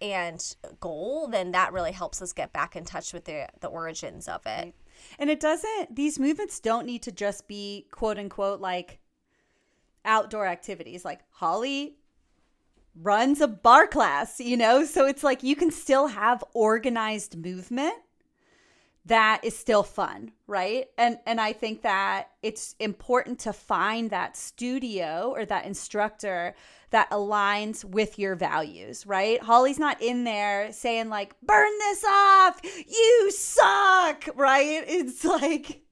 and 0.00 0.56
goal, 0.80 1.28
then 1.28 1.52
that 1.52 1.72
really 1.72 1.92
helps 1.92 2.22
us 2.22 2.32
get 2.32 2.52
back 2.52 2.76
in 2.76 2.84
touch 2.84 3.12
with 3.12 3.24
the 3.24 3.48
the 3.60 3.68
origins 3.68 4.28
of 4.28 4.42
it. 4.46 4.74
And 5.18 5.30
it 5.30 5.40
doesn't, 5.40 5.94
these 5.94 6.18
movements 6.18 6.60
don't 6.60 6.86
need 6.86 7.02
to 7.02 7.12
just 7.12 7.48
be 7.48 7.86
quote 7.90 8.18
unquote 8.18 8.60
like 8.60 8.98
outdoor 10.04 10.46
activities. 10.46 11.04
Like 11.04 11.20
Holly 11.30 11.96
runs 13.00 13.40
a 13.40 13.48
barre 13.48 13.86
class, 13.86 14.40
you 14.40 14.56
know? 14.56 14.84
So 14.84 15.06
it's 15.06 15.22
like 15.22 15.42
you 15.42 15.56
can 15.56 15.70
still 15.70 16.08
have 16.08 16.42
organized 16.54 17.36
movement 17.36 17.94
that 19.08 19.40
is 19.42 19.56
still 19.56 19.82
fun, 19.82 20.32
right? 20.46 20.86
And 20.96 21.18
and 21.26 21.40
I 21.40 21.52
think 21.52 21.82
that 21.82 22.30
it's 22.42 22.74
important 22.78 23.40
to 23.40 23.52
find 23.52 24.10
that 24.10 24.36
studio 24.36 25.32
or 25.34 25.44
that 25.46 25.64
instructor 25.64 26.54
that 26.90 27.10
aligns 27.10 27.84
with 27.84 28.18
your 28.18 28.34
values, 28.34 29.06
right? 29.06 29.42
Holly's 29.42 29.78
not 29.78 30.00
in 30.00 30.24
there 30.24 30.72
saying 30.72 31.08
like 31.08 31.34
burn 31.42 31.78
this 31.78 32.04
off, 32.04 32.60
you 32.64 33.30
suck, 33.30 34.28
right? 34.36 34.84
It's 34.86 35.24
like 35.42 35.82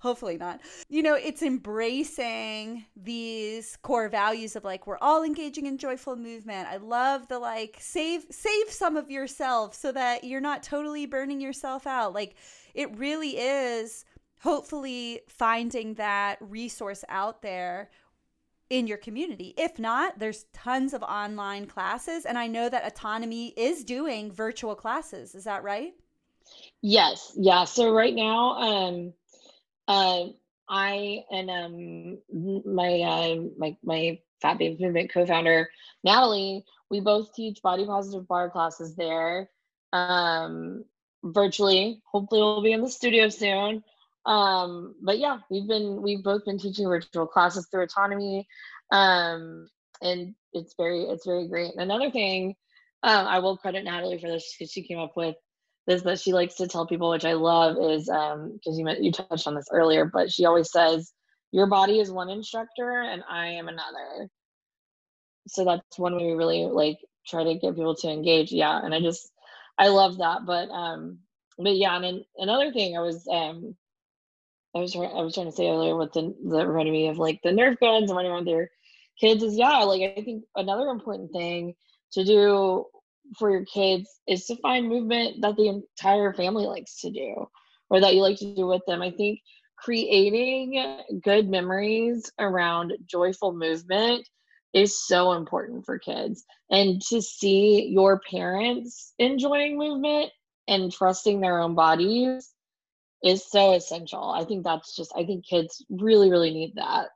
hopefully 0.00 0.36
not. 0.36 0.60
You 0.88 1.02
know, 1.02 1.14
it's 1.14 1.42
embracing 1.42 2.86
these 2.96 3.76
core 3.82 4.08
values 4.08 4.56
of 4.56 4.64
like 4.64 4.86
we're 4.86 4.98
all 5.00 5.22
engaging 5.22 5.66
in 5.66 5.78
joyful 5.78 6.16
movement. 6.16 6.68
I 6.68 6.76
love 6.76 7.28
the 7.28 7.38
like 7.38 7.76
save 7.80 8.26
save 8.30 8.70
some 8.70 8.96
of 8.96 9.10
yourself 9.10 9.74
so 9.74 9.92
that 9.92 10.24
you're 10.24 10.40
not 10.40 10.62
totally 10.62 11.06
burning 11.06 11.40
yourself 11.40 11.86
out. 11.86 12.14
Like 12.14 12.36
it 12.74 12.96
really 12.96 13.38
is 13.38 14.04
hopefully 14.40 15.20
finding 15.28 15.94
that 15.94 16.38
resource 16.40 17.04
out 17.08 17.42
there 17.42 17.90
in 18.70 18.86
your 18.86 18.96
community. 18.96 19.54
If 19.56 19.78
not, 19.78 20.18
there's 20.18 20.46
tons 20.52 20.94
of 20.94 21.02
online 21.02 21.66
classes 21.66 22.24
and 22.24 22.38
I 22.38 22.46
know 22.46 22.68
that 22.68 22.86
Autonomy 22.86 23.48
is 23.48 23.84
doing 23.84 24.32
virtual 24.32 24.74
classes. 24.74 25.34
Is 25.34 25.44
that 25.44 25.62
right? 25.62 25.92
Yes. 26.80 27.32
Yeah. 27.36 27.64
So 27.64 27.92
right 27.92 28.14
now 28.14 28.58
um 28.58 29.12
uh, 29.88 30.24
I 30.68 31.24
and 31.30 31.50
um 31.50 32.62
my 32.64 33.00
uh, 33.00 33.36
my 33.58 33.76
my 33.84 34.18
Fat 34.40 34.58
Baby 34.58 34.84
Movement 34.84 35.12
co-founder 35.12 35.68
Natalie, 36.04 36.64
we 36.90 37.00
both 37.00 37.32
teach 37.34 37.62
body 37.62 37.86
positive 37.86 38.26
barre 38.26 38.50
classes 38.50 38.96
there, 38.96 39.48
um, 39.92 40.84
virtually. 41.22 42.00
Hopefully, 42.10 42.40
we'll 42.40 42.62
be 42.62 42.72
in 42.72 42.82
the 42.82 42.90
studio 42.90 43.28
soon. 43.28 43.82
Um, 44.24 44.94
but 45.02 45.18
yeah, 45.18 45.38
we've 45.50 45.66
been 45.66 46.00
we've 46.02 46.22
both 46.22 46.44
been 46.44 46.58
teaching 46.58 46.86
virtual 46.86 47.26
classes 47.26 47.66
through 47.70 47.84
Autonomy, 47.84 48.46
um, 48.90 49.68
and 50.00 50.34
it's 50.52 50.74
very 50.76 51.02
it's 51.02 51.26
very 51.26 51.48
great. 51.48 51.72
And 51.72 51.82
another 51.82 52.10
thing, 52.10 52.54
uh, 53.02 53.26
I 53.28 53.40
will 53.40 53.56
credit 53.56 53.84
Natalie 53.84 54.18
for 54.18 54.28
this 54.28 54.54
because 54.56 54.70
she 54.70 54.86
came 54.86 54.98
up 54.98 55.16
with 55.16 55.36
this 55.86 56.02
that 56.02 56.20
she 56.20 56.32
likes 56.32 56.54
to 56.56 56.68
tell 56.68 56.86
people, 56.86 57.10
which 57.10 57.24
I 57.24 57.32
love, 57.32 57.76
is 57.80 58.08
um 58.08 58.52
because 58.54 58.78
you 58.78 58.88
you 59.00 59.10
touched 59.10 59.46
on 59.46 59.54
this 59.54 59.68
earlier, 59.72 60.04
but 60.04 60.30
she 60.30 60.44
always 60.44 60.70
says, 60.70 61.12
"Your 61.50 61.66
body 61.66 61.98
is 61.98 62.10
one 62.10 62.30
instructor, 62.30 63.02
and 63.02 63.24
I 63.28 63.48
am 63.48 63.68
another." 63.68 64.28
So 65.48 65.64
that's 65.64 65.98
one 65.98 66.16
way 66.16 66.26
we 66.26 66.32
really 66.32 66.66
like 66.66 66.98
try 67.26 67.42
to 67.42 67.54
get 67.54 67.74
people 67.74 67.96
to 67.96 68.08
engage. 68.08 68.52
Yeah, 68.52 68.80
and 68.82 68.94
I 68.94 69.00
just 69.00 69.28
I 69.78 69.88
love 69.88 70.18
that. 70.18 70.46
But 70.46 70.68
um, 70.70 71.18
but 71.58 71.76
yeah, 71.76 71.96
and 72.00 72.24
another 72.36 72.72
thing 72.72 72.96
I 72.96 73.00
was 73.00 73.26
um 73.30 73.76
I 74.74 74.80
was 74.80 74.92
trying 74.92 75.10
I 75.10 75.22
was 75.22 75.34
trying 75.34 75.46
to 75.46 75.52
say 75.52 75.68
earlier 75.68 75.96
with 75.96 76.12
the 76.12 76.34
that 76.50 76.66
reminded 76.66 76.92
me 76.92 77.08
of 77.08 77.18
like 77.18 77.40
the 77.42 77.50
Nerf 77.50 77.78
guns 77.78 78.10
and 78.10 78.16
running 78.16 78.32
around 78.32 78.46
their 78.46 78.70
kids 79.20 79.42
is 79.42 79.56
yeah, 79.56 79.78
like 79.78 80.02
I 80.02 80.22
think 80.22 80.44
another 80.56 80.88
important 80.88 81.32
thing 81.32 81.74
to 82.12 82.24
do 82.24 82.86
for 83.38 83.50
your 83.50 83.64
kids 83.64 84.08
is 84.26 84.46
to 84.46 84.56
find 84.56 84.88
movement 84.88 85.40
that 85.42 85.56
the 85.56 85.68
entire 85.68 86.32
family 86.32 86.66
likes 86.66 87.00
to 87.00 87.10
do 87.10 87.46
or 87.90 88.00
that 88.00 88.14
you 88.14 88.22
like 88.22 88.38
to 88.38 88.54
do 88.54 88.66
with 88.66 88.82
them. 88.86 89.02
I 89.02 89.10
think 89.10 89.40
creating 89.76 91.00
good 91.22 91.48
memories 91.48 92.30
around 92.38 92.92
joyful 93.06 93.52
movement 93.52 94.26
is 94.74 95.06
so 95.06 95.32
important 95.32 95.84
for 95.84 95.98
kids. 95.98 96.44
And 96.70 97.00
to 97.02 97.20
see 97.20 97.88
your 97.88 98.20
parents 98.30 99.12
enjoying 99.18 99.76
movement 99.76 100.30
and 100.68 100.92
trusting 100.92 101.40
their 101.40 101.60
own 101.60 101.74
bodies 101.74 102.52
is 103.22 103.48
so 103.48 103.74
essential. 103.74 104.30
I 104.30 104.44
think 104.44 104.64
that's 104.64 104.96
just, 104.96 105.12
I 105.16 105.24
think 105.24 105.46
kids 105.46 105.84
really, 105.90 106.30
really 106.30 106.52
need 106.52 106.74
that. 106.76 107.08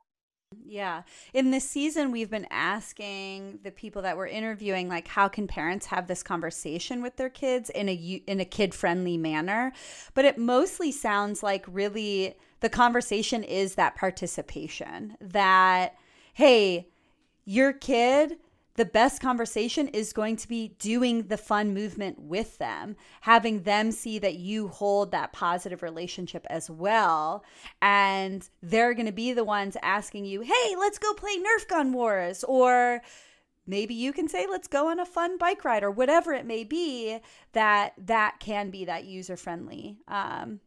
Yeah. 0.65 1.03
In 1.33 1.51
this 1.51 1.69
season, 1.69 2.11
we've 2.11 2.29
been 2.29 2.47
asking 2.49 3.59
the 3.63 3.71
people 3.71 4.01
that 4.03 4.15
we're 4.15 4.27
interviewing, 4.27 4.87
like, 4.87 5.07
how 5.07 5.27
can 5.27 5.45
parents 5.45 5.87
have 5.87 6.07
this 6.07 6.23
conversation 6.23 7.01
with 7.01 7.17
their 7.17 7.29
kids 7.29 7.69
in 7.69 7.89
a 7.89 7.93
in 8.27 8.39
a 8.39 8.45
kid 8.45 8.73
friendly 8.73 9.17
manner? 9.17 9.73
But 10.13 10.23
it 10.23 10.37
mostly 10.37 10.91
sounds 10.91 11.43
like 11.43 11.65
really 11.67 12.35
the 12.61 12.69
conversation 12.69 13.43
is 13.43 13.75
that 13.75 13.95
participation. 13.95 15.17
That 15.19 15.95
hey, 16.33 16.87
your 17.47 17.73
kid 17.73 18.37
the 18.77 18.85
best 18.85 19.21
conversation 19.21 19.87
is 19.87 20.13
going 20.13 20.35
to 20.35 20.47
be 20.47 20.75
doing 20.77 21.23
the 21.23 21.37
fun 21.37 21.73
movement 21.73 22.19
with 22.19 22.59
them, 22.59 22.95
having 23.21 23.63
them 23.63 23.91
see 23.91 24.19
that 24.19 24.35
you 24.35 24.67
hold 24.67 25.09
that 25.11 25.33
positive 25.33 25.81
relationship 25.81 26.45
as 26.47 26.69
well. 26.69 27.43
And 27.81 28.47
they're 28.61 28.93
going 28.93 29.07
to 29.07 29.11
be 29.11 29.33
the 29.33 29.43
ones 29.43 29.77
asking 29.81 30.25
you, 30.25 30.41
hey, 30.41 30.75
let's 30.77 30.99
go 30.99 31.11
play 31.15 31.37
Nerf 31.37 31.67
Gun 31.67 31.91
Wars. 31.91 32.43
Or 32.43 33.01
maybe 33.65 33.95
you 33.95 34.13
can 34.13 34.27
say, 34.29 34.45
let's 34.47 34.67
go 34.67 34.89
on 34.89 34.99
a 34.99 35.07
fun 35.07 35.39
bike 35.39 35.65
ride 35.65 35.83
or 35.83 35.89
whatever 35.89 36.31
it 36.31 36.45
may 36.45 36.63
be, 36.63 37.17
that 37.53 37.93
that 37.97 38.35
can 38.39 38.69
be 38.69 38.85
that 38.85 39.05
user 39.05 39.35
friendly, 39.35 39.97
um, 40.07 40.59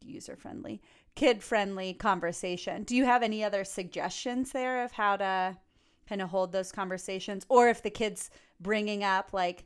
user 0.00 0.36
friendly, 0.36 0.80
kid 1.14 1.42
friendly 1.42 1.92
conversation. 1.92 2.82
Do 2.82 2.96
you 2.96 3.04
have 3.04 3.22
any 3.22 3.44
other 3.44 3.62
suggestions 3.62 4.52
there 4.52 4.82
of 4.82 4.92
how 4.92 5.18
to? 5.18 5.58
Kind 6.08 6.22
of 6.22 6.30
hold 6.30 6.52
those 6.52 6.72
conversations 6.72 7.44
or 7.48 7.68
if 7.68 7.82
the 7.82 7.90
kids 7.90 8.30
bringing 8.60 9.02
up 9.02 9.32
like 9.32 9.64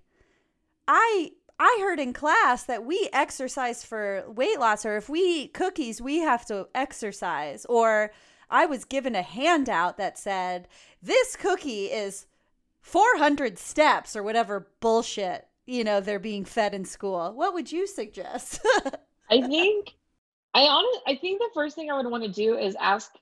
i 0.89 1.31
i 1.59 1.79
heard 1.81 2.01
in 2.01 2.13
class 2.13 2.65
that 2.65 2.85
we 2.85 3.09
exercise 3.13 3.85
for 3.85 4.25
weight 4.29 4.59
loss 4.59 4.85
or 4.85 4.97
if 4.97 5.09
we 5.09 5.21
eat 5.21 5.55
cookies 5.55 6.01
we 6.01 6.19
have 6.19 6.45
to 6.47 6.69
exercise. 6.75 7.65
Or 7.67 8.13
i 8.51 8.67
was 8.67 8.85
given 8.85 9.15
a 9.15 9.23
handout 9.23 9.97
that 9.99 10.19
said 10.19 10.69
this 11.03 11.37
cookie 11.37 11.87
is 11.87 12.27
400 12.81 13.59
steps 13.59 14.17
or 14.17 14.23
whatever 14.23 14.69
bullshit 14.81 15.47
you 15.67 15.85
know 15.85 16.01
they're 16.01 16.19
being 16.19 16.45
fed 16.45 16.75
in 16.75 16.85
school. 16.85 17.33
What 17.33 17.55
would 17.55 17.71
you 17.71 17.87
suggest? 17.87 18.61
I 19.31 19.41
think 19.43 19.95
i 20.55 20.63
honestly 20.63 21.01
i 21.07 21.15
think 21.17 21.39
the 21.39 21.51
first 21.55 21.77
thing 21.77 21.91
i 21.91 21.97
would 21.97 22.11
want 22.11 22.25
to 22.25 22.31
do 22.31 22.57
is 22.57 22.75
ask 22.81 23.13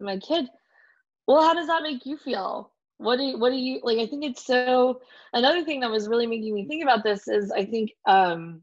my 0.00 0.18
kid 0.18 0.48
well, 1.26 1.42
how 1.42 1.54
does 1.54 1.66
that 1.68 1.82
make 1.82 2.06
you 2.06 2.16
feel? 2.16 2.70
What 2.98 3.16
do 3.16 3.24
you, 3.24 3.38
what 3.38 3.50
do 3.50 3.56
you 3.56 3.80
like? 3.82 3.98
I 3.98 4.06
think 4.06 4.24
it's 4.24 4.44
so. 4.44 5.00
Another 5.32 5.64
thing 5.64 5.80
that 5.80 5.90
was 5.90 6.08
really 6.08 6.26
making 6.26 6.54
me 6.54 6.66
think 6.66 6.82
about 6.82 7.02
this 7.02 7.26
is 7.26 7.50
I 7.50 7.64
think 7.64 7.92
um, 8.06 8.62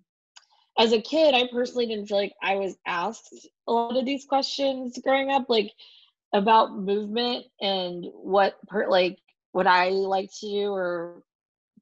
as 0.78 0.94
a 0.94 1.02
kid, 1.02 1.36
I 1.36 1.50
personally 1.52 1.88
didn't 1.88 2.08
feel 2.08 2.18
like 2.18 2.34
I 2.42 2.56
was 2.56 2.78
asked 2.86 3.48
a 3.68 3.72
lot 3.72 3.98
of 3.98 4.06
these 4.06 4.26
questions 4.26 4.98
growing 5.04 5.30
up, 5.30 5.50
like 5.50 5.74
about 6.34 6.78
movement 6.78 7.46
and 7.60 8.06
what 8.14 8.58
like 8.88 9.18
what 9.52 9.68
I 9.68 9.90
like 9.90 10.30
to 10.40 10.48
do 10.48 10.72
or 10.72 11.24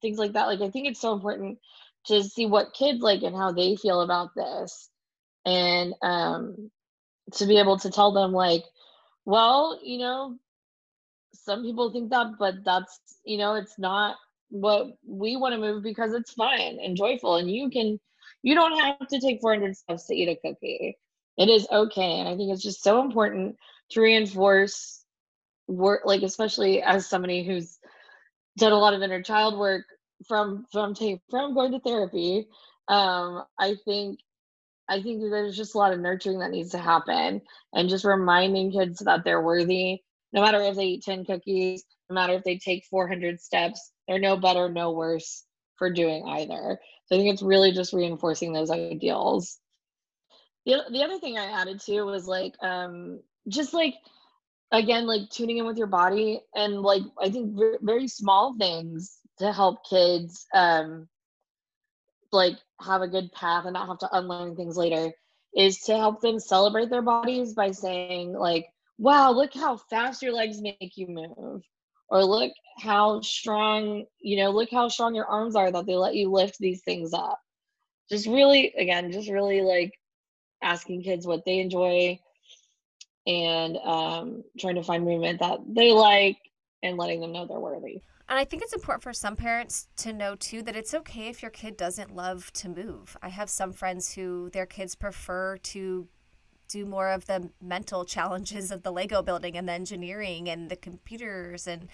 things 0.02 0.18
like 0.18 0.32
that. 0.32 0.46
Like 0.46 0.60
I 0.60 0.70
think 0.70 0.88
it's 0.88 1.00
so 1.00 1.12
important 1.12 1.58
to 2.06 2.24
see 2.24 2.46
what 2.46 2.74
kids 2.74 3.00
like 3.00 3.22
and 3.22 3.36
how 3.36 3.52
they 3.52 3.76
feel 3.76 4.00
about 4.00 4.34
this, 4.34 4.90
and 5.46 5.94
um, 6.02 6.70
to 7.34 7.46
be 7.46 7.58
able 7.58 7.78
to 7.78 7.90
tell 7.90 8.12
them 8.12 8.32
like, 8.32 8.64
well, 9.24 9.78
you 9.82 9.98
know, 9.98 10.36
some 11.48 11.62
people 11.62 11.90
think 11.90 12.10
that, 12.10 12.34
but 12.38 12.56
that's, 12.62 13.00
you 13.24 13.38
know, 13.38 13.54
it's 13.54 13.78
not 13.78 14.16
what 14.50 14.88
we 15.06 15.36
want 15.36 15.54
to 15.54 15.58
move 15.58 15.82
because 15.82 16.12
it's 16.12 16.32
fun 16.32 16.60
and 16.60 16.94
joyful. 16.94 17.36
And 17.36 17.50
you 17.50 17.70
can, 17.70 17.98
you 18.42 18.54
don't 18.54 18.78
have 18.78 19.08
to 19.08 19.18
take 19.18 19.40
400 19.40 19.74
steps 19.74 20.06
to 20.06 20.14
eat 20.14 20.28
a 20.28 20.36
cookie. 20.36 20.98
It 21.38 21.48
is 21.48 21.66
okay. 21.72 22.20
And 22.20 22.28
I 22.28 22.36
think 22.36 22.52
it's 22.52 22.62
just 22.62 22.82
so 22.82 23.00
important 23.00 23.56
to 23.92 24.02
reinforce 24.02 25.02
work, 25.68 26.02
like, 26.04 26.20
especially 26.20 26.82
as 26.82 27.08
somebody 27.08 27.42
who's 27.44 27.78
done 28.58 28.72
a 28.72 28.78
lot 28.78 28.92
of 28.92 29.00
inner 29.00 29.22
child 29.22 29.58
work 29.58 29.86
from, 30.26 30.66
from, 30.70 30.94
from 31.30 31.54
going 31.54 31.72
to 31.72 31.80
therapy. 31.80 32.46
Um, 32.88 33.44
I 33.58 33.76
think 33.86 34.18
I 34.90 35.02
think 35.02 35.20
there's 35.20 35.56
just 35.56 35.74
a 35.74 35.78
lot 35.78 35.92
of 35.92 36.00
nurturing 36.00 36.38
that 36.38 36.50
needs 36.50 36.70
to 36.70 36.78
happen 36.78 37.42
and 37.74 37.88
just 37.90 38.06
reminding 38.06 38.72
kids 38.72 39.00
that 39.00 39.22
they're 39.22 39.42
worthy 39.42 40.00
no 40.32 40.42
matter 40.42 40.60
if 40.60 40.76
they 40.76 40.84
eat 40.84 41.04
10 41.04 41.24
cookies, 41.24 41.84
no 42.10 42.14
matter 42.14 42.34
if 42.34 42.44
they 42.44 42.58
take 42.58 42.84
400 42.90 43.40
steps, 43.40 43.92
they're 44.06 44.18
no 44.18 44.36
better, 44.36 44.68
no 44.68 44.92
worse 44.92 45.44
for 45.76 45.90
doing 45.90 46.24
either. 46.26 46.78
So 47.06 47.16
I 47.16 47.18
think 47.18 47.32
it's 47.32 47.42
really 47.42 47.72
just 47.72 47.92
reinforcing 47.92 48.52
those 48.52 48.70
ideals. 48.70 49.58
The, 50.66 50.82
the 50.90 51.02
other 51.02 51.18
thing 51.18 51.38
I 51.38 51.60
added 51.60 51.80
to 51.82 52.02
was 52.02 52.26
like, 52.26 52.54
um, 52.62 53.20
just 53.48 53.72
like, 53.72 53.94
again, 54.70 55.06
like 55.06 55.30
tuning 55.30 55.58
in 55.58 55.66
with 55.66 55.78
your 55.78 55.86
body 55.86 56.40
and 56.54 56.82
like, 56.82 57.02
I 57.20 57.30
think 57.30 57.56
very, 57.56 57.78
very 57.80 58.08
small 58.08 58.54
things 58.58 59.18
to 59.38 59.52
help 59.52 59.88
kids, 59.88 60.46
um, 60.54 61.08
like 62.32 62.56
have 62.80 63.02
a 63.02 63.08
good 63.08 63.32
path 63.32 63.64
and 63.64 63.72
not 63.72 63.88
have 63.88 63.98
to 63.98 64.16
unlearn 64.16 64.56
things 64.56 64.76
later 64.76 65.12
is 65.56 65.78
to 65.80 65.96
help 65.96 66.20
them 66.20 66.38
celebrate 66.38 66.90
their 66.90 67.02
bodies 67.02 67.54
by 67.54 67.70
saying 67.70 68.32
like 68.32 68.66
wow, 68.98 69.30
look 69.30 69.54
how 69.54 69.76
fast 69.76 70.22
your 70.22 70.32
legs 70.32 70.60
make 70.60 70.92
you 70.96 71.06
move. 71.06 71.62
or 72.10 72.24
look 72.24 72.52
how 72.78 73.20
strong, 73.20 74.04
you 74.20 74.38
know, 74.38 74.50
look 74.50 74.70
how 74.70 74.88
strong 74.88 75.14
your 75.14 75.26
arms 75.26 75.54
are 75.54 75.70
that 75.70 75.86
they 75.86 75.96
let 75.96 76.14
you 76.14 76.30
lift 76.30 76.58
these 76.58 76.80
things 76.82 77.12
up. 77.12 77.38
Just 78.10 78.26
really, 78.26 78.72
again, 78.78 79.12
just 79.12 79.28
really 79.28 79.60
like 79.60 79.92
asking 80.62 81.02
kids 81.02 81.26
what 81.26 81.44
they 81.44 81.58
enjoy 81.58 82.18
and 83.26 83.76
um, 83.78 84.42
trying 84.58 84.76
to 84.76 84.82
find 84.82 85.04
movement 85.04 85.40
that 85.40 85.58
they 85.68 85.92
like 85.92 86.38
and 86.82 86.96
letting 86.96 87.20
them 87.20 87.32
know 87.32 87.46
they're 87.46 87.60
worthy. 87.60 88.00
And 88.30 88.38
I 88.38 88.44
think 88.44 88.62
it's 88.62 88.74
important 88.74 89.02
for 89.02 89.12
some 89.12 89.36
parents 89.36 89.88
to 89.98 90.12
know 90.12 90.34
too 90.34 90.62
that 90.62 90.76
it's 90.76 90.94
okay 90.94 91.28
if 91.28 91.42
your 91.42 91.50
kid 91.50 91.76
doesn't 91.76 92.14
love 92.14 92.52
to 92.54 92.68
move. 92.68 93.16
I 93.22 93.28
have 93.28 93.50
some 93.50 93.72
friends 93.72 94.14
who 94.14 94.50
their 94.50 94.66
kids 94.66 94.94
prefer 94.94 95.56
to 95.58 96.08
do 96.68 96.86
more 96.86 97.10
of 97.10 97.26
the 97.26 97.50
mental 97.60 98.04
challenges 98.04 98.70
of 98.70 98.82
the 98.82 98.92
Lego 98.92 99.22
building 99.22 99.56
and 99.56 99.68
the 99.68 99.72
engineering 99.72 100.48
and 100.48 100.70
the 100.70 100.76
computers 100.76 101.66
and 101.66 101.88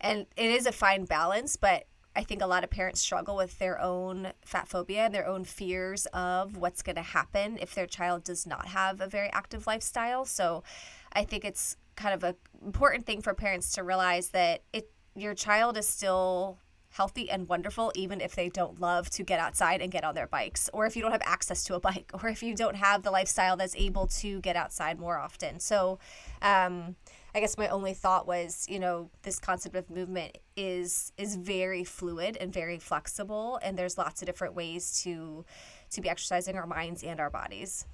and 0.00 0.26
it 0.36 0.50
is 0.50 0.64
a 0.64 0.72
fine 0.72 1.04
balance, 1.04 1.56
but 1.56 1.84
I 2.16 2.24
think 2.24 2.42
a 2.42 2.46
lot 2.46 2.64
of 2.64 2.70
parents 2.70 3.00
struggle 3.00 3.36
with 3.36 3.58
their 3.58 3.80
own 3.80 4.32
fat 4.44 4.66
phobia 4.66 5.02
and 5.02 5.14
their 5.14 5.26
own 5.26 5.44
fears 5.44 6.06
of 6.06 6.56
what's 6.56 6.82
going 6.82 6.96
to 6.96 7.02
happen 7.02 7.58
if 7.60 7.74
their 7.74 7.86
child 7.86 8.24
does 8.24 8.46
not 8.46 8.68
have 8.68 9.00
a 9.00 9.06
very 9.06 9.30
active 9.32 9.66
lifestyle. 9.66 10.24
So 10.24 10.64
I 11.12 11.24
think 11.24 11.44
it's 11.44 11.76
kind 11.96 12.14
of 12.14 12.24
an 12.24 12.34
important 12.64 13.06
thing 13.06 13.20
for 13.20 13.34
parents 13.34 13.72
to 13.72 13.84
realize 13.84 14.30
that 14.30 14.62
it 14.72 14.90
your 15.14 15.34
child 15.34 15.76
is 15.76 15.86
still 15.86 16.58
healthy 16.90 17.30
and 17.30 17.48
wonderful 17.48 17.92
even 17.94 18.20
if 18.20 18.34
they 18.34 18.48
don't 18.48 18.80
love 18.80 19.08
to 19.10 19.22
get 19.22 19.38
outside 19.40 19.80
and 19.80 19.92
get 19.92 20.04
on 20.04 20.14
their 20.14 20.26
bikes 20.26 20.68
or 20.72 20.86
if 20.86 20.96
you 20.96 21.02
don't 21.02 21.12
have 21.12 21.22
access 21.24 21.64
to 21.64 21.74
a 21.74 21.80
bike 21.80 22.10
or 22.22 22.28
if 22.28 22.42
you 22.42 22.54
don't 22.54 22.76
have 22.76 23.02
the 23.02 23.10
lifestyle 23.10 23.56
that's 23.56 23.76
able 23.76 24.06
to 24.06 24.40
get 24.40 24.56
outside 24.56 24.98
more 24.98 25.18
often. 25.18 25.60
So 25.60 25.98
um, 26.42 26.96
i 27.32 27.38
guess 27.38 27.56
my 27.56 27.68
only 27.68 27.94
thought 27.94 28.26
was 28.26 28.66
you 28.68 28.80
know 28.80 29.08
this 29.22 29.38
concept 29.38 29.76
of 29.76 29.88
movement 29.88 30.36
is 30.56 31.12
is 31.16 31.36
very 31.36 31.84
fluid 31.84 32.36
and 32.40 32.52
very 32.52 32.76
flexible 32.76 33.60
and 33.62 33.78
there's 33.78 33.96
lots 33.96 34.20
of 34.20 34.26
different 34.26 34.52
ways 34.52 35.00
to 35.00 35.44
to 35.90 36.00
be 36.00 36.08
exercising 36.08 36.56
our 36.56 36.66
minds 36.66 37.02
and 37.02 37.20
our 37.20 37.30
bodies. 37.30 37.86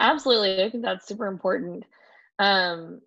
Absolutely. 0.00 0.62
I 0.62 0.70
think 0.70 0.84
that's 0.84 1.06
super 1.06 1.26
important. 1.26 1.84
Um, 2.38 3.00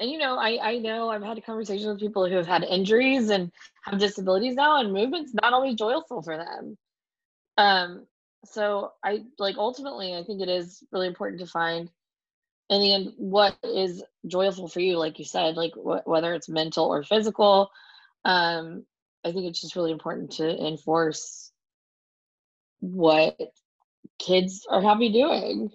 and 0.00 0.10
you 0.10 0.18
know, 0.18 0.36
I 0.38 0.58
I 0.62 0.78
know 0.78 1.10
I've 1.10 1.22
had 1.22 1.38
a 1.38 1.42
conversation 1.42 1.88
with 1.88 2.00
people 2.00 2.28
who 2.28 2.36
have 2.36 2.46
had 2.46 2.64
injuries 2.64 3.30
and 3.30 3.50
have 3.84 3.98
disabilities 3.98 4.54
now, 4.54 4.80
and 4.80 4.92
movement's 4.92 5.34
not 5.34 5.52
always 5.52 5.74
joyful 5.74 6.22
for 6.22 6.36
them. 6.36 6.76
Um, 7.56 8.06
so 8.44 8.92
I 9.04 9.24
like 9.38 9.56
ultimately, 9.56 10.14
I 10.14 10.24
think 10.24 10.40
it 10.42 10.48
is 10.48 10.82
really 10.92 11.06
important 11.06 11.40
to 11.40 11.46
find 11.46 11.90
in 12.70 12.80
the 12.80 12.92
end 12.94 13.12
what 13.16 13.56
is 13.62 14.02
joyful 14.26 14.68
for 14.68 14.80
you, 14.80 14.98
like 14.98 15.18
you 15.18 15.24
said, 15.24 15.56
like 15.56 15.72
wh- 15.74 16.06
whether 16.06 16.34
it's 16.34 16.48
mental 16.48 16.86
or 16.86 17.02
physical. 17.02 17.70
Um, 18.24 18.84
I 19.24 19.32
think 19.32 19.46
it's 19.46 19.60
just 19.60 19.76
really 19.76 19.92
important 19.92 20.32
to 20.32 20.66
enforce 20.66 21.52
what 22.80 23.38
kids 24.18 24.66
are 24.68 24.82
happy 24.82 25.12
doing. 25.12 25.70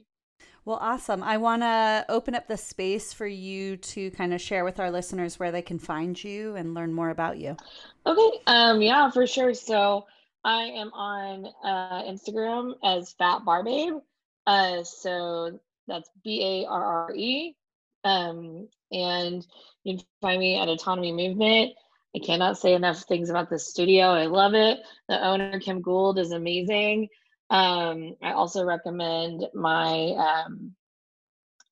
Well, 0.69 0.77
awesome. 0.79 1.23
I 1.23 1.37
want 1.37 1.63
to 1.63 2.05
open 2.09 2.35
up 2.35 2.47
the 2.47 2.55
space 2.55 3.11
for 3.11 3.25
you 3.25 3.75
to 3.77 4.11
kind 4.11 4.35
of 4.35 4.39
share 4.39 4.63
with 4.63 4.79
our 4.79 4.91
listeners 4.91 5.39
where 5.39 5.51
they 5.51 5.63
can 5.63 5.79
find 5.79 6.23
you 6.23 6.55
and 6.55 6.75
learn 6.75 6.93
more 6.93 7.09
about 7.09 7.39
you. 7.39 7.57
Okay. 8.05 8.39
Um, 8.45 8.79
yeah, 8.79 9.09
for 9.09 9.25
sure. 9.25 9.55
So 9.55 10.05
I 10.43 10.65
am 10.65 10.93
on 10.93 11.47
uh, 11.63 12.03
Instagram 12.03 12.73
as 12.83 13.13
Fat 13.13 13.43
Barrebabe. 13.43 13.99
Uh, 14.45 14.83
so 14.83 15.59
that's 15.87 16.11
B 16.23 16.63
A 16.67 16.69
R 16.69 16.83
R 17.07 17.15
E. 17.15 17.55
Um, 18.03 18.67
and 18.91 19.43
you 19.83 19.97
can 19.97 20.05
find 20.21 20.39
me 20.39 20.59
at 20.59 20.69
Autonomy 20.69 21.11
Movement. 21.11 21.73
I 22.15 22.19
cannot 22.19 22.59
say 22.59 22.75
enough 22.75 23.05
things 23.05 23.31
about 23.31 23.49
this 23.49 23.67
studio. 23.67 24.11
I 24.11 24.27
love 24.27 24.53
it. 24.53 24.77
The 25.07 25.19
owner, 25.25 25.59
Kim 25.59 25.81
Gould, 25.81 26.19
is 26.19 26.31
amazing. 26.31 27.07
Um, 27.49 28.15
I 28.21 28.33
also 28.33 28.63
recommend 28.63 29.47
my 29.53 30.13
um, 30.17 30.75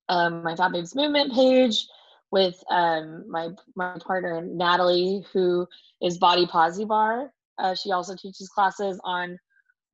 um, 0.08 0.42
my 0.42 0.56
Fat 0.56 0.72
Babes 0.72 0.94
Movement 0.94 1.32
page 1.32 1.86
with 2.30 2.62
um, 2.70 3.24
my 3.30 3.50
my 3.76 3.96
partner 4.04 4.42
Natalie, 4.42 5.24
who 5.32 5.66
is 6.02 6.18
Body 6.18 6.46
Posy 6.46 6.84
Barre. 6.84 7.30
Uh, 7.58 7.74
she 7.74 7.92
also 7.92 8.14
teaches 8.14 8.48
classes 8.48 9.00
on 9.04 9.38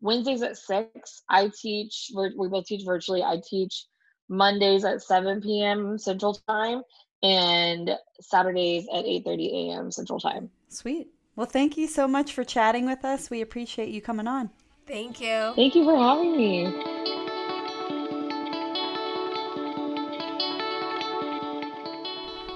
Wednesdays 0.00 0.42
at 0.42 0.56
six. 0.56 1.22
I 1.28 1.50
teach. 1.60 2.10
We 2.14 2.48
both 2.48 2.66
teach 2.66 2.84
virtually. 2.84 3.22
I 3.22 3.40
teach 3.48 3.86
Mondays 4.28 4.84
at 4.84 5.02
seven 5.02 5.40
p.m. 5.40 5.98
Central 5.98 6.34
Time 6.48 6.82
and 7.22 7.90
Saturdays 8.20 8.86
at 8.94 9.04
eight 9.04 9.24
thirty 9.24 9.70
a.m. 9.70 9.90
Central 9.90 10.20
Time. 10.20 10.50
Sweet. 10.68 11.08
Well, 11.36 11.46
thank 11.46 11.76
you 11.76 11.88
so 11.88 12.06
much 12.06 12.32
for 12.32 12.44
chatting 12.44 12.86
with 12.86 13.04
us. 13.04 13.28
We 13.28 13.40
appreciate 13.40 13.88
you 13.88 14.00
coming 14.00 14.28
on. 14.28 14.50
Thank 14.86 15.20
you. 15.20 15.52
Thank 15.56 15.74
you 15.74 15.84
for 15.84 15.96
having 15.96 16.36
me. 16.36 16.84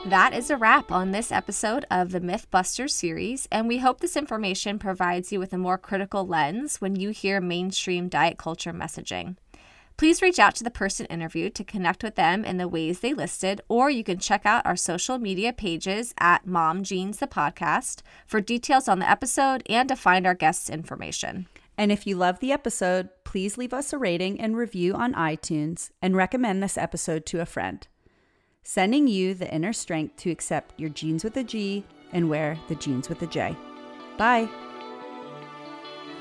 That 0.09 0.33
is 0.33 0.49
a 0.49 0.57
wrap 0.57 0.91
on 0.91 1.11
this 1.11 1.31
episode 1.31 1.85
of 1.91 2.13
the 2.13 2.21
Mythbusters 2.21 2.93
series, 2.93 3.47
and 3.53 3.69
we 3.69 3.79
hope 3.79 4.01
this 4.01 4.17
information 4.17 4.79
provides 4.79 5.33
you 5.33 5.39
with 5.39 5.53
a 5.53 5.59
more 5.59 5.77
critical 5.77 6.27
lens 6.27 6.81
when 6.81 6.97
you 6.97 7.11
hear 7.11 7.43
mainstream 7.43 8.09
diet 8.09 8.39
culture 8.39 8.73
messaging. 8.73 9.37
Please 9.99 10.23
reach 10.23 10.39
out 10.39 10.55
to 10.55 10.65
the 10.65 10.71
person 10.71 11.05
interviewed 11.07 11.55
to 11.57 11.65
connect 11.65 12.03
with 12.03 12.15
them 12.15 12.45
in 12.45 12.57
the 12.57 12.69
ways 12.69 13.01
they 13.01 13.13
listed, 13.13 13.61
or 13.69 13.91
you 13.91 14.05
can 14.05 14.19
check 14.19 14.47
out 14.47 14.65
our 14.65 14.77
social 14.77 15.19
media 15.19 15.53
pages 15.53 16.15
at 16.19 16.47
Mom 16.47 16.85
Jeans 16.85 17.19
the 17.19 17.27
Podcast 17.27 18.01
for 18.27 18.41
details 18.41 18.89
on 18.89 19.01
the 19.01 19.11
episode 19.11 19.63
and 19.69 19.89
to 19.89 19.97
find 19.97 20.27
our 20.27 20.35
guests' 20.35 20.71
information. 20.71 21.49
And 21.79 21.93
if 21.93 22.09
you 22.09 22.17
love 22.17 22.41
the 22.41 22.51
episode, 22.51 23.09
please 23.25 23.57
leave 23.57 23.73
us 23.73 23.93
a 23.93 23.99
rating 23.99 24.41
and 24.41 24.57
review 24.57 24.95
on 24.95 25.15
iTunes 25.15 25.91
and 26.03 26.17
recommend 26.17 26.61
this 26.61 26.77
episode 26.77 27.25
to 27.27 27.41
a 27.41 27.47
friend. 27.47 27.87
Sending 28.65 29.07
you 29.07 29.33
the 29.33 29.51
inner 29.55 29.73
strength 29.73 30.17
to 30.17 30.31
accept 30.31 30.79
your 30.79 30.91
jeans 30.91 31.23
with 31.23 31.37
a 31.37 31.45
G 31.45 31.87
and 32.13 32.29
wear 32.29 32.59
the 32.67 32.75
jeans 32.75 33.09
with 33.09 33.23
a 33.23 33.27
J. 33.29 33.57
Bye. 34.19 34.49